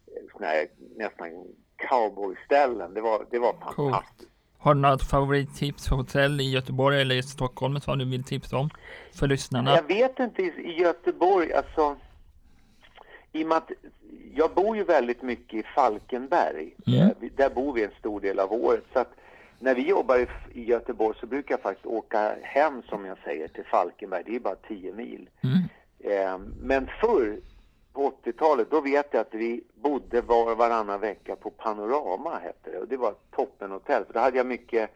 eh, 0.08 0.24
såna 0.34 0.48
här, 0.48 0.68
nästan 0.96 1.30
cowboyställen. 1.76 2.94
Det 2.94 3.02
var, 3.02 3.26
det 3.32 3.40
var 3.40 3.54
fantastiskt. 3.54 4.31
Har 4.62 4.74
du 4.74 4.82
något 4.82 5.04
favorittips 5.04 5.88
för 5.90 5.96
hotell 5.96 6.42
i 6.42 6.52
Göteborg 6.52 7.02
eller 7.02 7.16
i 7.16 7.24
Stockholm 7.24 7.80
som 7.80 7.98
du 8.00 8.06
vill 8.06 8.24
tipsa 8.24 8.58
om 8.58 8.70
för 9.16 9.28
lyssnarna? 9.28 9.76
Jag 9.76 9.88
vet 9.88 10.20
inte, 10.20 10.42
i 10.42 10.76
Göteborg, 10.80 11.54
alltså 11.54 11.96
i 13.32 13.44
och 13.44 13.48
med 13.48 13.58
att 13.58 13.72
jag 14.34 14.54
bor 14.54 14.78
ju 14.78 14.84
väldigt 14.84 15.22
mycket 15.22 15.54
i 15.54 15.64
Falkenberg. 15.76 16.76
Mm. 16.88 17.00
Eh, 17.02 17.10
Där 17.36 17.50
bor 17.50 17.74
vi 17.74 17.84
en 17.84 17.92
stor 18.00 18.22
del 18.22 18.40
av 18.40 18.54
året. 18.54 18.84
Så 18.94 19.00
att 19.00 19.14
när 19.60 19.76
vi 19.76 19.88
jobbar 19.88 20.18
i, 20.18 20.28
i 20.60 20.64
Göteborg 20.64 21.18
så 21.20 21.28
brukar 21.28 21.54
jag 21.54 21.62
faktiskt 21.62 21.86
åka 21.86 22.36
hem, 22.44 22.82
som 22.90 23.06
jag 23.06 23.18
säger, 23.24 23.48
till 23.48 23.66
Falkenberg. 23.66 24.24
Det 24.26 24.36
är 24.36 24.40
bara 24.40 24.56
10 24.56 24.94
mil. 24.94 25.30
Mm. 25.44 25.58
Eh, 26.00 26.38
men 26.62 26.90
förr, 27.02 27.40
på 27.94 28.14
80-talet, 28.24 28.72
då 28.72 28.82
vet 28.82 29.08
jag 29.12 29.22
att 29.22 29.34
vi 29.34 29.64
bodde 29.76 30.22
var 30.22 30.52
och 30.52 30.58
varannan 30.58 31.00
vecka 31.00 31.36
på 31.36 31.50
Panorama, 31.50 32.40
hette 32.40 32.72
det. 32.72 32.78
Och 32.78 32.88
det 32.88 32.98
var 32.98 33.12
ett 33.12 33.32
toppenhotell. 33.36 34.06
För 34.06 34.14
då 34.14 34.20
hade 34.20 34.38
jag 34.38 34.46
mycket 34.46 34.90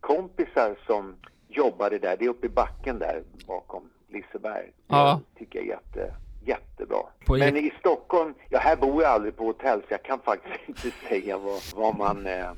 kompisar 0.00 0.76
som 0.86 1.16
jobbade 1.48 1.98
där. 1.98 2.16
Det 2.16 2.24
är 2.24 2.28
uppe 2.28 2.46
i 2.46 2.50
backen 2.50 2.98
där 2.98 3.22
bakom 3.46 3.90
Liseberg. 4.08 4.66
Det 4.66 4.72
Ja. 4.86 5.20
tycker 5.38 5.58
jag 5.58 5.66
är 5.68 5.70
jätte, 5.70 6.14
jättebra. 6.44 6.98
På 7.26 7.36
Men 7.36 7.56
i 7.56 7.72
Stockholm, 7.78 8.34
ja 8.48 8.58
här 8.58 8.76
bor 8.76 9.02
jag 9.02 9.12
aldrig 9.12 9.36
på 9.36 9.44
hotell 9.44 9.80
så 9.80 9.86
jag 9.88 10.02
kan 10.02 10.18
faktiskt 10.18 10.60
inte 10.68 10.90
säga 11.08 11.38
vad, 11.38 11.60
vad 11.74 11.98
man... 11.98 12.26
Eh, 12.26 12.50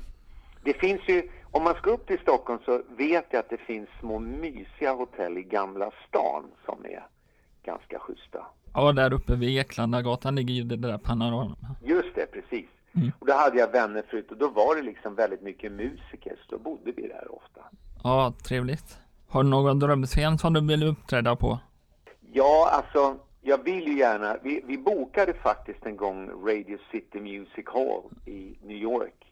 det 0.63 0.73
finns 0.73 1.01
ju, 1.07 1.29
om 1.51 1.63
man 1.63 1.75
ska 1.75 1.89
upp 1.91 2.07
till 2.07 2.19
Stockholm 2.19 2.59
så 2.65 2.81
vet 2.97 3.25
jag 3.29 3.39
att 3.39 3.49
det 3.49 3.57
finns 3.57 3.89
små 3.99 4.19
mysiga 4.19 4.93
hotell 4.93 5.37
i 5.37 5.43
Gamla 5.43 5.91
stan 6.07 6.43
som 6.65 6.85
är 6.85 7.07
ganska 7.63 7.99
schyssta. 7.99 8.45
Ja, 8.75 8.91
där 8.91 9.13
uppe 9.13 9.35
vid 9.35 9.59
Eklandagatan 9.59 10.35
ligger 10.35 10.53
ju 10.53 10.63
det 10.63 10.75
där 10.75 10.97
panoramat. 10.97 11.59
Just 11.83 12.15
det, 12.15 12.25
precis. 12.31 12.65
Mm. 12.95 13.11
Och 13.19 13.27
då 13.27 13.33
hade 13.33 13.57
jag 13.57 13.71
vänner 13.71 14.03
förut 14.09 14.31
och 14.31 14.37
då 14.37 14.47
var 14.47 14.75
det 14.75 14.81
liksom 14.81 15.15
väldigt 15.15 15.41
mycket 15.41 15.71
musiker 15.71 16.35
så 16.35 16.55
då 16.55 16.57
bodde 16.57 16.91
vi 16.91 17.07
där 17.07 17.35
ofta. 17.35 17.61
Ja, 18.03 18.33
trevligt. 18.43 18.97
Har 19.27 19.43
du 19.43 19.49
någon 19.49 19.79
drömscen 19.79 20.37
som 20.37 20.53
du 20.53 20.67
vill 20.67 20.83
uppträda 20.83 21.35
på? 21.35 21.59
Ja, 22.31 22.69
alltså 22.71 23.17
jag 23.41 23.63
vill 23.63 23.87
ju 23.87 23.97
gärna, 23.97 24.37
vi, 24.43 24.63
vi 24.67 24.77
bokade 24.77 25.33
faktiskt 25.33 25.85
en 25.85 25.97
gång 25.97 26.29
Radio 26.29 26.77
City 26.91 27.19
Music 27.19 27.65
Hall 27.65 28.03
i 28.25 28.57
New 28.63 28.77
York. 28.77 29.31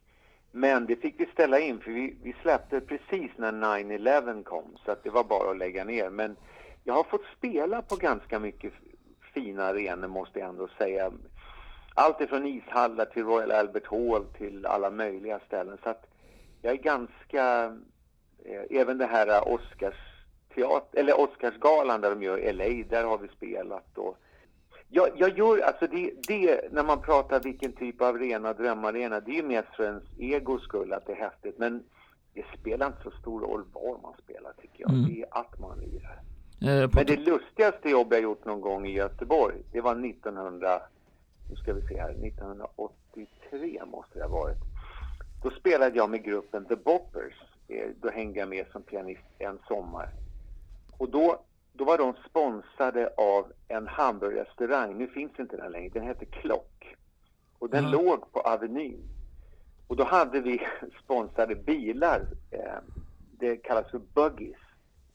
Men 0.52 0.86
det 0.86 0.96
fick 0.96 1.20
vi 1.20 1.26
ställa 1.26 1.60
in 1.60 1.80
för 1.80 1.92
vi, 1.92 2.16
vi 2.24 2.36
släppte 2.42 2.82
precis 2.82 3.32
när 3.38 3.52
9-11 3.52 4.44
kom 4.44 4.78
så 4.86 4.92
att 4.92 5.04
det 5.04 5.10
var 5.10 5.24
bara 5.24 5.52
att 5.52 5.58
lägga 5.58 5.84
ner. 5.84 6.10
Men 6.10 6.36
jag 6.84 6.94
har 6.94 7.04
fått 7.04 7.26
spela 7.38 7.82
på 7.82 7.96
ganska 7.96 8.40
mycket 8.40 8.74
fina 9.34 9.64
arenor 9.64 10.08
måste 10.08 10.40
jag 10.40 10.50
ändå 10.50 10.68
säga. 10.78 11.12
Allt 11.96 12.22
ifrån 12.22 12.46
ishallar 12.46 13.06
till 13.06 13.24
Royal 13.24 13.52
Albert 13.52 13.88
Hall 13.88 14.26
till 14.38 14.66
alla 14.66 14.90
möjliga 14.90 15.40
ställen. 15.40 15.78
Så 15.84 15.90
att 15.90 16.06
jag 16.62 16.74
är 16.74 16.78
ganska, 16.78 17.66
eh, 18.46 18.80
även 18.80 18.98
det 18.98 19.06
här 19.06 19.54
Oscars 19.54 19.96
teater, 20.56 21.00
eller 21.00 21.20
Oscarsgalan 21.20 22.02
där 22.02 22.10
de 22.10 22.24
gör 22.24 22.54
LA, 22.54 22.84
där 22.90 23.04
har 23.04 23.18
vi 23.18 23.28
spelat 23.28 23.98
och 23.98 24.18
jag, 24.96 25.10
jag 25.16 25.38
gör, 25.38 25.60
alltså 25.60 25.88
det, 25.88 26.12
det, 26.28 26.72
när 26.72 26.84
man 26.84 27.02
pratar 27.02 27.40
vilken 27.40 27.74
typ 27.74 28.02
av 28.02 28.16
arena, 28.16 28.54
drömarena, 28.54 29.20
det 29.20 29.32
är 29.32 29.36
ju 29.36 29.44
mest 29.44 29.76
för 29.76 29.84
ens 29.84 30.04
egos 30.20 30.64
skull 30.64 30.94
att 30.94 31.06
det 31.06 31.12
är 31.12 31.16
häftigt. 31.16 31.58
Men 31.58 31.84
det 32.34 32.46
spelar 32.60 32.88
inte 32.88 33.04
så 33.04 33.12
stor 33.12 33.42
roll 33.42 33.64
var 33.74 33.98
man 34.02 34.14
spelar 34.24 34.54
tycker 34.62 34.82
jag. 34.82 34.90
Mm. 34.90 35.06
Det 35.06 35.22
är 35.22 35.28
att 35.32 35.60
man 35.60 35.80
lirar. 35.80 36.20
Eh, 36.64 36.90
Men 36.94 37.06
det 37.06 37.16
lustigaste 37.18 37.90
jobb 37.90 38.14
jag 38.14 38.22
gjort 38.22 38.46
någon 38.46 38.62
gång 38.62 38.86
i 38.88 38.92
Göteborg, 38.92 39.56
det 39.72 39.82
var 39.82 40.06
1900, 40.06 40.82
nu 41.50 41.56
ska 41.56 41.74
vi 41.74 41.82
se 41.88 42.02
här, 42.02 42.10
1983 42.10 43.82
måste 43.86 44.20
det 44.20 44.26
ha 44.26 44.32
varit. 44.40 44.58
Då 45.44 45.50
spelade 45.50 45.98
jag 45.98 46.10
med 46.10 46.24
gruppen 46.24 46.66
The 46.66 46.76
Boppers. 46.76 47.34
Eh, 47.68 47.90
Då 48.02 48.10
hängde 48.10 48.40
jag 48.40 48.50
med 48.50 48.66
som 48.72 48.82
pianist 48.84 49.22
en 49.40 49.60
sommar. 49.68 50.10
Och 50.98 51.10
då, 51.10 51.40
då 51.74 51.84
var 51.86 51.98
de 51.98 52.14
sponsrade 52.30 53.14
av 53.18 53.52
en 53.68 53.88
hamburgerrestaurang. 53.88 54.98
Nu 54.98 55.08
finns 55.08 55.40
inte 55.40 55.58
den 55.58 55.72
längre. 55.72 55.90
Den 55.94 56.04
hette 56.08 56.26
Klock. 56.26 56.96
Och 57.60 57.70
den 57.70 57.84
Ja. 57.84 57.90
låg 57.90 58.32
på 58.32 58.40
Avenyn. 58.40 59.02
Och 59.88 59.96
då 59.96 60.04
hade 60.04 60.40
vi 60.42 60.62
sponsrade 61.04 61.56
bilar. 61.56 62.22
Eh, 62.52 62.78
det 63.40 63.58
kallas 63.58 63.92
för 63.92 64.02
buggies. 64.14 64.58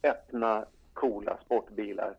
Öppna, 0.02 0.64
coola 1.00 1.38
sportbilar. 1.44 2.14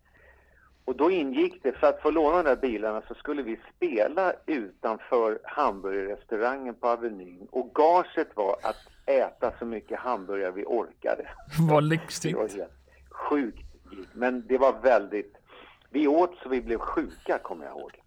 Och 0.85 0.95
då 0.95 1.11
ingick 1.11 1.63
det, 1.63 1.71
för 1.71 1.87
att 1.87 2.01
få 2.01 2.11
låna 2.11 2.37
de 2.37 2.43
där 2.43 2.55
bilarna 2.55 3.01
så 3.07 3.13
skulle 3.13 3.43
vi 3.43 3.59
spela 3.75 4.33
utanför 4.45 5.39
hamburgerrestaurangen 5.43 6.75
på 6.75 6.87
Avenyn. 6.87 7.47
Och 7.51 7.73
gaget 7.73 8.27
var 8.35 8.55
att 8.63 8.77
äta 9.05 9.53
så 9.59 9.65
mycket 9.65 9.99
hamburgare 9.99 10.51
vi 10.51 10.63
orkade. 10.65 11.27
vad 11.59 11.67
Det 11.67 11.73
var 11.73 11.81
lyxigt. 11.81 12.37
helt 12.37 12.71
sjukt. 13.11 13.65
Men 14.13 14.47
det 14.47 14.57
var 14.57 14.73
väldigt... 14.81 15.35
Vi 15.89 16.07
åt 16.07 16.35
så 16.43 16.49
vi 16.49 16.61
blev 16.61 16.77
sjuka, 16.77 17.37
kommer 17.37 17.65
jag 17.65 17.77
ihåg. 17.79 17.91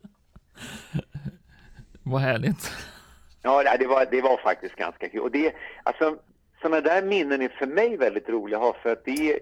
Vad 2.04 2.20
härligt. 2.20 2.70
Ja, 3.42 3.76
det 3.78 3.87
var, 3.87 4.06
det 4.11 4.22
var 4.22 4.37
faktiskt 4.37 4.74
ganska 4.76 5.08
kul. 5.08 5.20
Och 5.20 5.30
det, 5.30 5.54
alltså, 5.82 6.16
sådana 6.62 6.80
där 6.80 7.02
minnen 7.02 7.42
är 7.42 7.48
för 7.48 7.66
mig 7.66 7.96
väldigt 7.96 8.28
roliga 8.28 8.58
att 8.58 8.64
ha 8.64 8.72
för 8.82 8.92
att 8.92 9.04
det 9.04 9.32
är, 9.32 9.38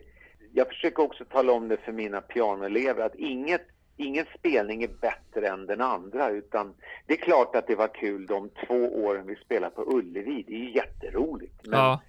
jag 0.53 0.69
försöker 0.69 1.03
också 1.03 1.25
tala 1.25 1.53
om 1.53 1.69
det 1.69 1.77
för 1.77 1.93
mina 1.93 2.21
pianoelever 2.21 3.07
att 3.07 3.15
inget, 3.15 3.67
ingen 3.97 4.27
spelning 4.39 4.83
är 4.83 4.91
bättre 5.01 5.49
än 5.49 5.67
den 5.67 5.81
andra 5.81 6.31
utan 6.31 6.75
det 7.07 7.13
är 7.15 7.19
klart 7.19 7.57
att 7.57 7.67
det 7.67 7.75
var 7.75 7.95
kul 7.95 8.27
de 8.27 8.51
två 8.67 9.05
åren 9.05 9.27
vi 9.27 9.37
spelade 9.37 9.75
på 9.75 9.83
Ullevi. 9.83 10.45
Det 10.47 10.55
är 10.55 10.59
ju 10.59 10.75
jätteroligt. 10.75 11.67
Men, 11.67 11.79
Ja, 11.79 12.01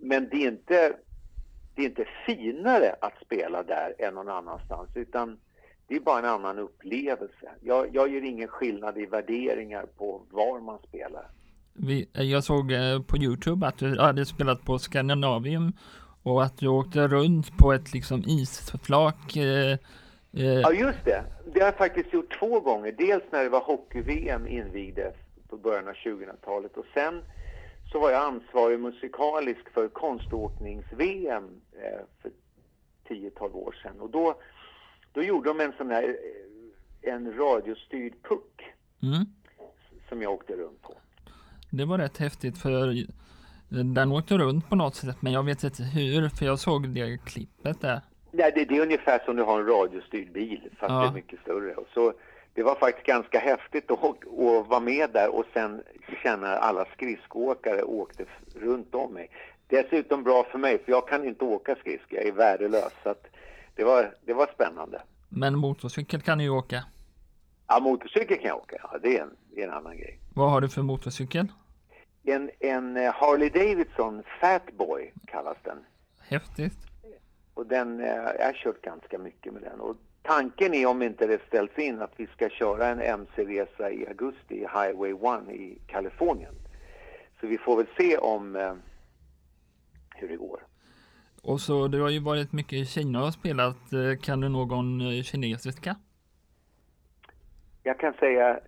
men 0.00 0.28
det 0.28 0.36
är 0.36 0.48
inte 0.48 0.92
det 1.74 1.82
är 1.82 1.86
inte 1.86 2.06
finare 2.26 2.94
att 3.00 3.24
spela 3.24 3.62
där 3.62 3.94
än 3.98 4.14
någon 4.14 4.28
annanstans 4.28 4.88
utan 4.94 5.38
det 5.88 5.96
är 5.96 6.00
bara 6.00 6.18
en 6.18 6.24
annan 6.24 6.58
upplevelse. 6.58 7.48
Jag, 7.60 7.94
jag 7.94 8.14
gör 8.14 8.24
ingen 8.24 8.48
skillnad 8.48 8.98
i 8.98 9.06
värderingar 9.06 9.86
på 9.98 10.22
var 10.30 10.60
man 10.60 10.78
spelar. 10.88 11.26
vi, 11.74 12.08
jag 12.12 12.44
såg 12.44 12.72
eh, 12.72 13.02
på 13.02 13.16
Youtube 13.16 13.66
att 13.66 13.78
du 13.78 14.00
hade 14.00 14.26
spelat 14.26 14.64
på 14.64 14.78
Scandinavium 14.78 15.72
och 16.28 16.42
att 16.44 16.58
du 16.58 16.68
åkte 16.68 17.08
runt 17.08 17.58
på 17.58 17.72
ett 17.72 17.92
liksom 17.92 18.22
isflak. 18.26 19.36
Eh, 19.36 19.72
eh, 19.72 19.78
Ja, 20.32 20.72
just 20.72 21.04
det. 21.04 21.24
Det 21.52 21.60
har 21.60 21.66
jag 21.66 21.76
faktiskt 21.76 22.12
gjort 22.12 22.38
två 22.38 22.60
gånger. 22.60 22.94
Dels 22.98 23.24
när 23.30 23.42
det 23.42 23.48
var 23.48 23.60
hockey-VM 23.60 24.46
invigdes 24.46 25.14
på 25.48 25.56
början 25.56 25.88
av 25.88 25.94
2000-talet 25.94 26.76
och 26.76 26.86
sen 26.94 27.22
så 27.92 28.00
var 28.00 28.10
jag 28.10 28.22
ansvarig 28.22 28.80
musikalisk 28.80 29.68
för 29.74 29.88
konståknings-VM 29.88 31.60
eh, 31.72 32.00
för 32.22 32.30
10-12 33.08 33.52
år 33.52 33.76
sedan. 33.82 34.00
Och 34.00 34.10
då, 34.10 34.34
då 35.12 35.22
gjorde 35.22 35.50
de 35.50 35.60
en 35.60 35.72
sån 35.78 35.90
här 35.90 36.02
eh, 36.02 36.48
en 37.02 37.36
radiostyrd 37.36 38.12
puck 38.22 38.74
mm, 39.02 39.26
som 40.08 40.22
jag 40.22 40.32
åkte 40.32 40.52
runt 40.52 40.82
på. 40.82 40.94
det 41.70 41.84
var 41.84 41.98
rätt 41.98 42.18
häftigt 42.18 42.58
för 42.58 43.06
den 43.68 44.12
åkte 44.12 44.38
runt 44.38 44.68
på 44.68 44.76
något 44.76 44.94
sätt 44.94 45.16
men 45.20 45.32
jag 45.32 45.42
vet 45.42 45.64
inte 45.64 45.82
hur 45.82 46.28
för 46.28 46.44
jag 46.46 46.58
såg 46.58 46.88
det 46.88 47.18
klippet 47.24 47.80
där. 47.80 48.00
Nej, 48.32 48.52
det, 48.54 48.64
det 48.64 48.76
är 48.76 48.82
ungefär 48.82 49.18
som 49.24 49.36
du 49.36 49.42
har 49.42 49.60
en 49.60 49.66
radiostyrd 49.66 50.32
bil 50.32 50.60
fast 50.80 50.92
Ja. 50.92 51.00
det 51.00 51.06
är 51.08 51.12
mycket 51.12 51.40
större. 51.40 51.74
Och 51.74 51.86
så, 51.94 52.12
det 52.54 52.62
var 52.62 52.74
faktiskt 52.74 53.06
ganska 53.06 53.38
häftigt 53.38 53.90
att, 53.90 54.00
att 54.00 54.68
vara 54.68 54.80
med 54.80 55.10
där 55.12 55.34
och 55.34 55.44
sen 55.52 55.82
känna 56.22 56.46
alla 56.46 56.84
skridskoåkare 56.84 57.82
åkte 57.82 58.24
runt 58.54 58.94
om 58.94 59.14
mig. 59.14 59.30
Dessutom 59.66 60.24
bra 60.24 60.44
för 60.50 60.58
mig 60.58 60.78
för 60.84 60.92
jag 60.92 61.08
kan 61.08 61.24
inte 61.24 61.44
åka 61.44 61.74
skridskor, 61.76 62.18
jag 62.18 62.26
är 62.28 62.32
värdelös. 62.32 62.92
Så 63.02 63.14
det, 63.74 63.84
var, 63.84 64.14
det 64.26 64.34
var 64.34 64.46
spännande. 64.54 65.02
Men 65.28 65.58
motorcykel 65.58 66.20
kan 66.22 66.38
du 66.38 66.44
ju 66.44 66.50
åka. 66.50 66.84
Ja, 67.68 67.80
motorcykel 67.80 68.36
kan 68.36 68.46
jag 68.46 68.56
åka, 68.56 68.76
ja, 68.82 68.98
det, 69.02 69.18
är 69.18 69.22
en, 69.22 69.30
det 69.54 69.62
är 69.62 69.68
en 69.68 69.74
annan 69.74 69.96
grej. 69.96 70.18
Vad 70.34 70.50
har 70.50 70.60
du 70.60 70.68
för 70.68 70.82
motorcykel? 70.82 71.46
En, 72.28 72.50
en 72.60 72.96
eh, 72.96 73.14
Harley 73.14 73.48
Davidson 73.48 74.22
Fatboy 74.40 75.12
kallas 75.26 75.56
den. 75.64 75.78
Häftigt. 76.20 76.78
Och 77.54 77.66
den, 77.66 78.00
eh, 78.00 78.06
jag 78.38 78.46
har 78.46 78.52
kört 78.52 78.82
ganska 78.82 79.18
mycket 79.18 79.52
med 79.52 79.62
den. 79.62 79.80
Och 79.80 79.96
tanken 80.22 80.74
är 80.74 80.86
om 80.86 81.02
inte 81.02 81.26
det 81.26 81.40
ställs 81.46 81.78
in 81.78 82.02
att 82.02 82.12
vi 82.16 82.26
ska 82.26 82.48
köra 82.48 82.86
en 82.86 83.00
MC-resa 83.00 83.90
i 83.90 84.06
augusti 84.06 84.54
i 84.54 84.58
Highway 84.58 85.12
1 85.12 85.50
i 85.50 85.78
Kalifornien. 85.86 86.54
Så 87.40 87.46
vi 87.46 87.58
får 87.58 87.76
väl 87.76 87.86
se 87.96 88.18
om 88.18 88.56
eh, 88.56 88.74
hur 90.14 90.28
det 90.28 90.36
går. 90.36 90.60
Och 91.42 91.60
så 91.60 91.88
du 91.88 92.00
har 92.00 92.10
ju 92.10 92.20
varit 92.20 92.52
mycket 92.52 92.72
i 92.72 92.86
Kina 92.86 93.24
och 93.24 93.32
spelat. 93.32 93.76
Kan 94.22 94.40
du 94.40 94.48
någon 94.48 95.22
kinesiska? 95.22 95.96
Jag 97.82 97.98
kan 97.98 98.14
säga 98.14 98.60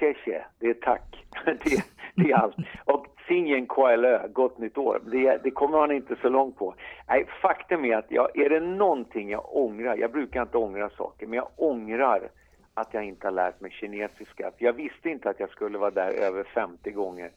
Tjeche, 0.00 0.44
det 0.58 0.66
är 0.66 0.74
tack. 0.74 1.26
det, 1.44 1.84
det 2.18 2.30
är 2.30 2.36
allt. 2.36 2.56
Och 2.84 3.06
Singen 3.28 3.66
KLÖ, 3.66 4.28
gott 4.28 4.58
nytt 4.58 4.78
år. 4.78 5.02
Det, 5.04 5.40
det 5.42 5.50
kommer 5.50 5.78
man 5.78 5.90
inte 5.90 6.16
så 6.22 6.28
långt 6.28 6.56
på. 6.56 6.74
Nej, 7.08 7.26
faktum 7.42 7.84
är 7.84 7.96
att 7.96 8.10
jag, 8.10 8.38
är 8.38 8.50
det 8.50 8.60
någonting 8.60 9.30
jag 9.30 9.56
ångrar, 9.56 9.96
jag 9.96 10.12
brukar 10.12 10.42
inte 10.42 10.58
ångra 10.58 10.90
saker, 10.90 11.26
men 11.26 11.36
jag 11.36 11.48
ångrar 11.56 12.30
att 12.74 12.94
jag 12.94 13.04
inte 13.04 13.26
har 13.26 13.32
lärt 13.32 13.60
mig 13.60 13.70
kinesiska. 13.70 14.50
Jag 14.58 14.72
visste 14.72 15.08
inte 15.08 15.30
att 15.30 15.40
jag 15.40 15.50
skulle 15.50 15.78
vara 15.78 15.90
där 15.90 16.10
över 16.10 16.44
50 16.44 16.90
gånger 16.90 17.30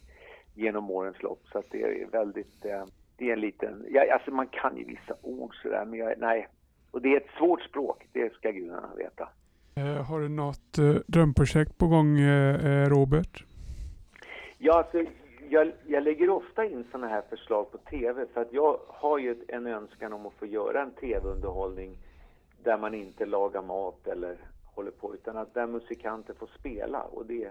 genom 0.55 0.91
årens 0.91 1.23
lopp. 1.23 1.41
Så 1.51 1.57
att 1.57 1.65
det 1.71 1.81
är 1.81 2.07
väldigt, 2.11 2.65
eh, 2.65 2.85
det 3.17 3.29
är 3.29 3.33
en 3.33 3.39
liten, 3.39 3.85
jag, 3.89 4.09
alltså 4.09 4.31
man 4.31 4.47
kan 4.47 4.77
ju 4.77 4.85
vissa 4.85 5.13
ord 5.21 5.55
sådär, 5.61 5.85
men 5.85 5.99
jag, 5.99 6.13
nej. 6.17 6.47
Och 6.91 7.01
det 7.01 7.13
är 7.13 7.17
ett 7.17 7.37
svårt 7.37 7.61
språk, 7.61 8.07
det 8.11 8.33
ska 8.33 8.51
gudarna 8.51 8.89
veta. 8.97 9.29
Eh, 9.75 10.05
har 10.05 10.19
du 10.19 10.29
något 10.29 10.77
eh, 10.77 10.95
drömprojekt 11.07 11.77
på 11.77 11.87
gång, 11.87 12.17
Robert? 12.87 13.43
Ja, 14.63 14.73
alltså, 14.73 15.11
jag, 15.49 15.71
jag 15.87 16.03
lägger 16.03 16.29
ofta 16.29 16.65
in 16.65 16.85
sådana 16.91 17.07
här 17.07 17.21
förslag 17.29 17.71
på 17.71 17.77
tv 17.77 18.25
för 18.33 18.41
att 18.41 18.53
jag 18.53 18.79
har 18.87 19.17
ju 19.17 19.35
en 19.47 19.67
önskan 19.67 20.13
om 20.13 20.25
att 20.25 20.33
få 20.33 20.45
göra 20.45 20.81
en 20.81 20.91
tv-underhållning 20.91 21.97
där 22.63 22.77
man 22.77 22.93
inte 22.93 23.25
lagar 23.25 23.61
mat 23.61 24.07
eller 24.07 24.37
håller 24.65 24.91
på 24.91 25.13
utan 25.13 25.37
att 25.37 25.53
där 25.53 25.67
musikanter 25.67 26.33
får 26.33 26.49
spela 26.59 27.01
och 27.03 27.25
det 27.25 27.45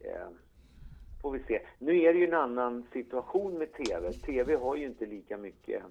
eh, 0.00 0.28
får 1.22 1.30
vi 1.30 1.38
se. 1.48 1.60
Nu 1.78 2.00
är 2.02 2.12
det 2.12 2.18
ju 2.18 2.26
en 2.26 2.34
annan 2.34 2.86
situation 2.92 3.58
med 3.58 3.72
tv. 3.72 4.12
Tv 4.12 4.54
har 4.56 4.76
ju 4.76 4.86
inte 4.86 5.06
lika 5.06 5.36
mycket 5.36 5.82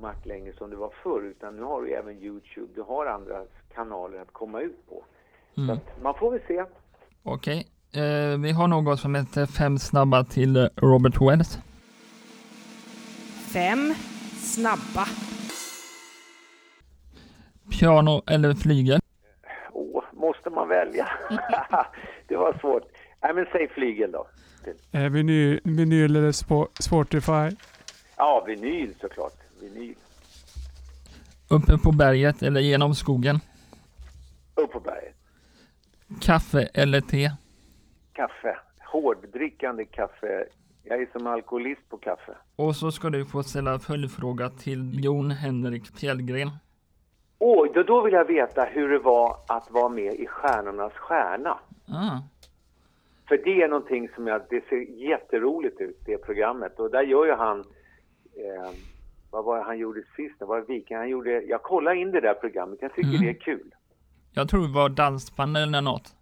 makt 0.00 0.26
längre 0.26 0.52
som 0.52 0.70
det 0.70 0.76
var 0.76 0.92
förr 1.02 1.22
utan 1.22 1.56
nu 1.56 1.62
har 1.62 1.82
du 1.82 1.90
även 1.92 2.18
Youtube, 2.22 2.68
du 2.74 2.82
har 2.82 3.06
andra 3.06 3.44
kanaler 3.74 4.18
att 4.20 4.32
komma 4.32 4.60
ut 4.60 4.86
på. 4.88 5.04
Så 5.54 5.60
Mm. 5.60 5.76
att 5.76 6.02
man 6.02 6.14
får 6.14 6.30
väl 6.30 6.40
se. 6.46 6.64
Okej. 7.22 7.66
Eh, 7.92 8.38
vi 8.38 8.52
har 8.52 8.68
något 8.68 9.00
som 9.00 9.14
heter 9.14 9.46
fem 9.46 9.78
snabba 9.78 10.24
till 10.24 10.68
Robert 10.76 11.20
Wells. 11.20 11.58
Fem 13.52 13.94
snabba. 14.38 15.06
Piano 17.70 18.22
eller 18.26 18.54
flygel? 18.54 19.00
Åh, 19.72 20.04
måste 20.12 20.50
man 20.50 20.68
välja? 20.68 21.08
det 22.28 22.36
var 22.36 22.58
svårt. 22.60 22.82
Nej, 23.22 23.34
men 23.34 23.46
säg 23.52 23.68
flygel 23.68 24.12
då. 24.12 24.26
Eh, 24.92 25.02
vinyl, 25.10 25.60
vinyl 25.64 26.16
eller 26.16 26.32
Spo- 26.32 26.68
Spotify? 26.82 27.56
Ja, 28.16 28.44
vinyl 28.46 28.94
såklart. 29.00 29.34
Vinyl. 29.60 29.94
Uppe 31.48 31.78
på 31.78 31.92
berget 31.92 32.42
eller 32.42 32.60
genom 32.60 32.94
skogen? 32.94 33.40
Upp 34.54 34.72
på 34.72 34.80
berget. 34.80 35.14
Kaffe 36.20 36.68
eller 36.74 37.00
te? 37.00 37.30
Kaffe. 38.20 38.56
Hårddrickande 38.92 39.84
kaffe 39.84 40.44
Jag 40.84 41.02
är 41.02 41.08
som 41.12 41.26
alkoholist 41.26 41.88
på 41.88 41.96
kaffe. 41.96 42.32
Och 42.56 42.76
så 42.76 42.90
ska 42.92 43.10
du 43.10 43.26
få 43.26 43.42
ställa 43.42 43.78
följdfråga 43.78 44.50
till 44.50 45.04
Jon 45.04 45.30
Henrik 45.30 45.98
Fjällgren. 45.98 46.50
Åh, 47.38 47.66
då, 47.74 47.82
då 47.82 48.00
vill 48.02 48.12
jag 48.14 48.24
veta 48.24 48.64
hur 48.64 48.88
det 48.88 48.98
var 48.98 49.36
att 49.48 49.70
vara 49.70 49.88
med 49.88 50.14
i 50.14 50.26
Stjärnornas 50.26 50.92
stjärna. 50.92 51.58
Ah, 51.88 52.18
För 53.28 53.36
det 53.44 53.62
är 53.62 53.68
någonting 53.68 54.08
som 54.14 54.26
jag, 54.26 54.42
det 54.50 54.64
ser 54.68 54.76
jätteroligt 55.10 55.80
ut, 55.80 55.98
det 56.06 56.18
programmet. 56.18 56.80
Och 56.80 56.90
där 56.90 57.02
gör 57.02 57.26
ju 57.26 57.32
han, 57.34 57.58
eh, 57.60 58.70
vad 59.30 59.44
var 59.44 59.56
det 59.56 59.62
han 59.64 59.78
gjorde 59.78 60.02
sist? 60.16 60.34
Det 60.38 60.44
var 60.44 60.60
Viking. 60.60 60.96
Han 60.96 61.08
gjorde, 61.08 61.30
jag 61.42 61.62
kollar 61.62 61.92
in 61.94 62.10
det 62.10 62.20
där 62.20 62.34
programmet, 62.34 62.78
jag 62.82 62.94
tycker 62.94 63.08
Mm. 63.08 63.20
det 63.22 63.28
är 63.30 63.40
kul. 63.40 63.74
jag 64.32 64.48
tror 64.48 64.62
det 64.66 64.74
var 64.74 64.88
dansband 64.88 65.56
eller 65.56 65.80
något. 65.80 66.16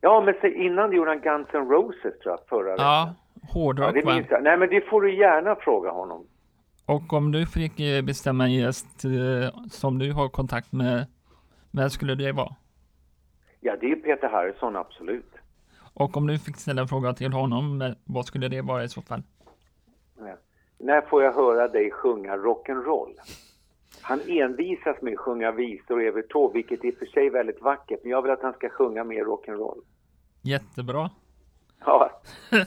Ja, 0.00 0.20
men 0.20 0.34
se, 0.40 0.54
innan 0.64 0.92
gjorde 0.92 1.10
han 1.10 1.20
Guns 1.20 1.48
N' 1.54 1.68
Roses 1.68 2.18
tror 2.22 2.34
jag, 2.34 2.38
förra 2.48 2.70
veckan. 2.72 2.86
Ja, 2.86 3.14
Ja, 3.42 3.48
hårdrock 3.52 3.94
det 3.94 4.02
va? 4.02 4.14
minns 4.14 4.26
jag. 4.30 4.42
Nej, 4.42 4.56
men 4.56 4.68
det 4.68 4.80
får 4.80 5.02
du 5.02 5.14
gärna 5.18 5.54
fråga 5.56 5.90
honom. 5.90 6.26
Och 6.86 7.12
om 7.12 7.32
du 7.32 7.46
fick 7.46 7.80
eh, 7.80 8.02
bestämma 8.04 8.44
en 8.44 8.52
gäst 8.52 9.04
eh, 9.04 9.60
som 9.70 9.98
du 9.98 10.12
har 10.12 10.28
kontakt 10.28 10.72
med, 10.72 11.06
vem 11.70 11.90
skulle 11.90 12.14
det 12.14 12.32
vara? 12.32 12.54
Ja, 13.60 13.76
det 13.80 13.90
är 13.92 13.96
Peter 13.96 14.28
Harrison, 14.28 14.76
absolut. 14.76 15.32
Och 15.94 16.16
om 16.16 16.26
du 16.26 16.38
fick 16.38 16.56
ställa 16.56 16.82
en 16.82 16.88
fråga 16.88 17.12
till 17.12 17.32
honom, 17.32 17.94
vad 18.04 18.24
skulle 18.24 18.48
det 18.48 18.62
vara 18.62 18.84
i 18.84 18.88
så 18.88 19.02
fall? 19.02 19.22
Ja. 20.18 20.36
När 20.78 21.00
får 21.00 21.22
jag 21.22 21.32
höra 21.32 21.68
dig 21.68 21.90
sjunga 21.90 22.36
rock'n'roll? 22.36 23.14
Han 24.02 24.20
envisas 24.28 25.02
med 25.02 25.12
att 25.12 25.18
sjunga 25.18 25.52
visor 25.52 26.02
över 26.02 26.22
tå, 26.22 26.48
vilket 26.48 26.84
i 26.84 26.90
och 26.90 26.94
för 26.94 27.06
sig 27.06 27.26
är 27.26 27.30
väldigt 27.30 27.62
vackert, 27.62 28.00
men 28.02 28.10
jag 28.10 28.22
vill 28.22 28.30
att 28.30 28.42
han 28.42 28.52
ska 28.52 28.68
sjunga 28.68 29.04
mer 29.04 29.24
rock'n'roll. 29.24 29.80
Jättebra. 30.42 31.10
Ja, 31.84 32.10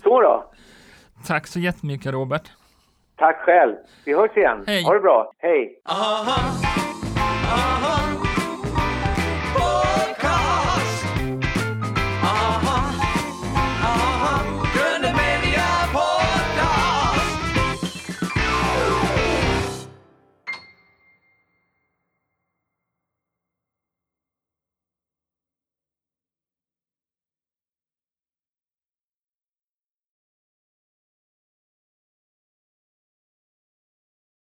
så 0.04 0.22
då. 0.22 0.52
Tack 1.28 1.48
så 1.48 1.60
jättemycket 1.60 2.14
Robert. 2.14 2.52
Tack 3.16 3.38
själv. 3.38 3.76
Vi 4.06 4.14
hörs 4.14 4.38
igen. 4.38 4.64
Hej. 4.68 4.84
Ha 4.84 4.94
det 4.94 5.00
bra. 5.00 5.32
Hej. 5.38 5.82
Uh-huh. 5.86 6.93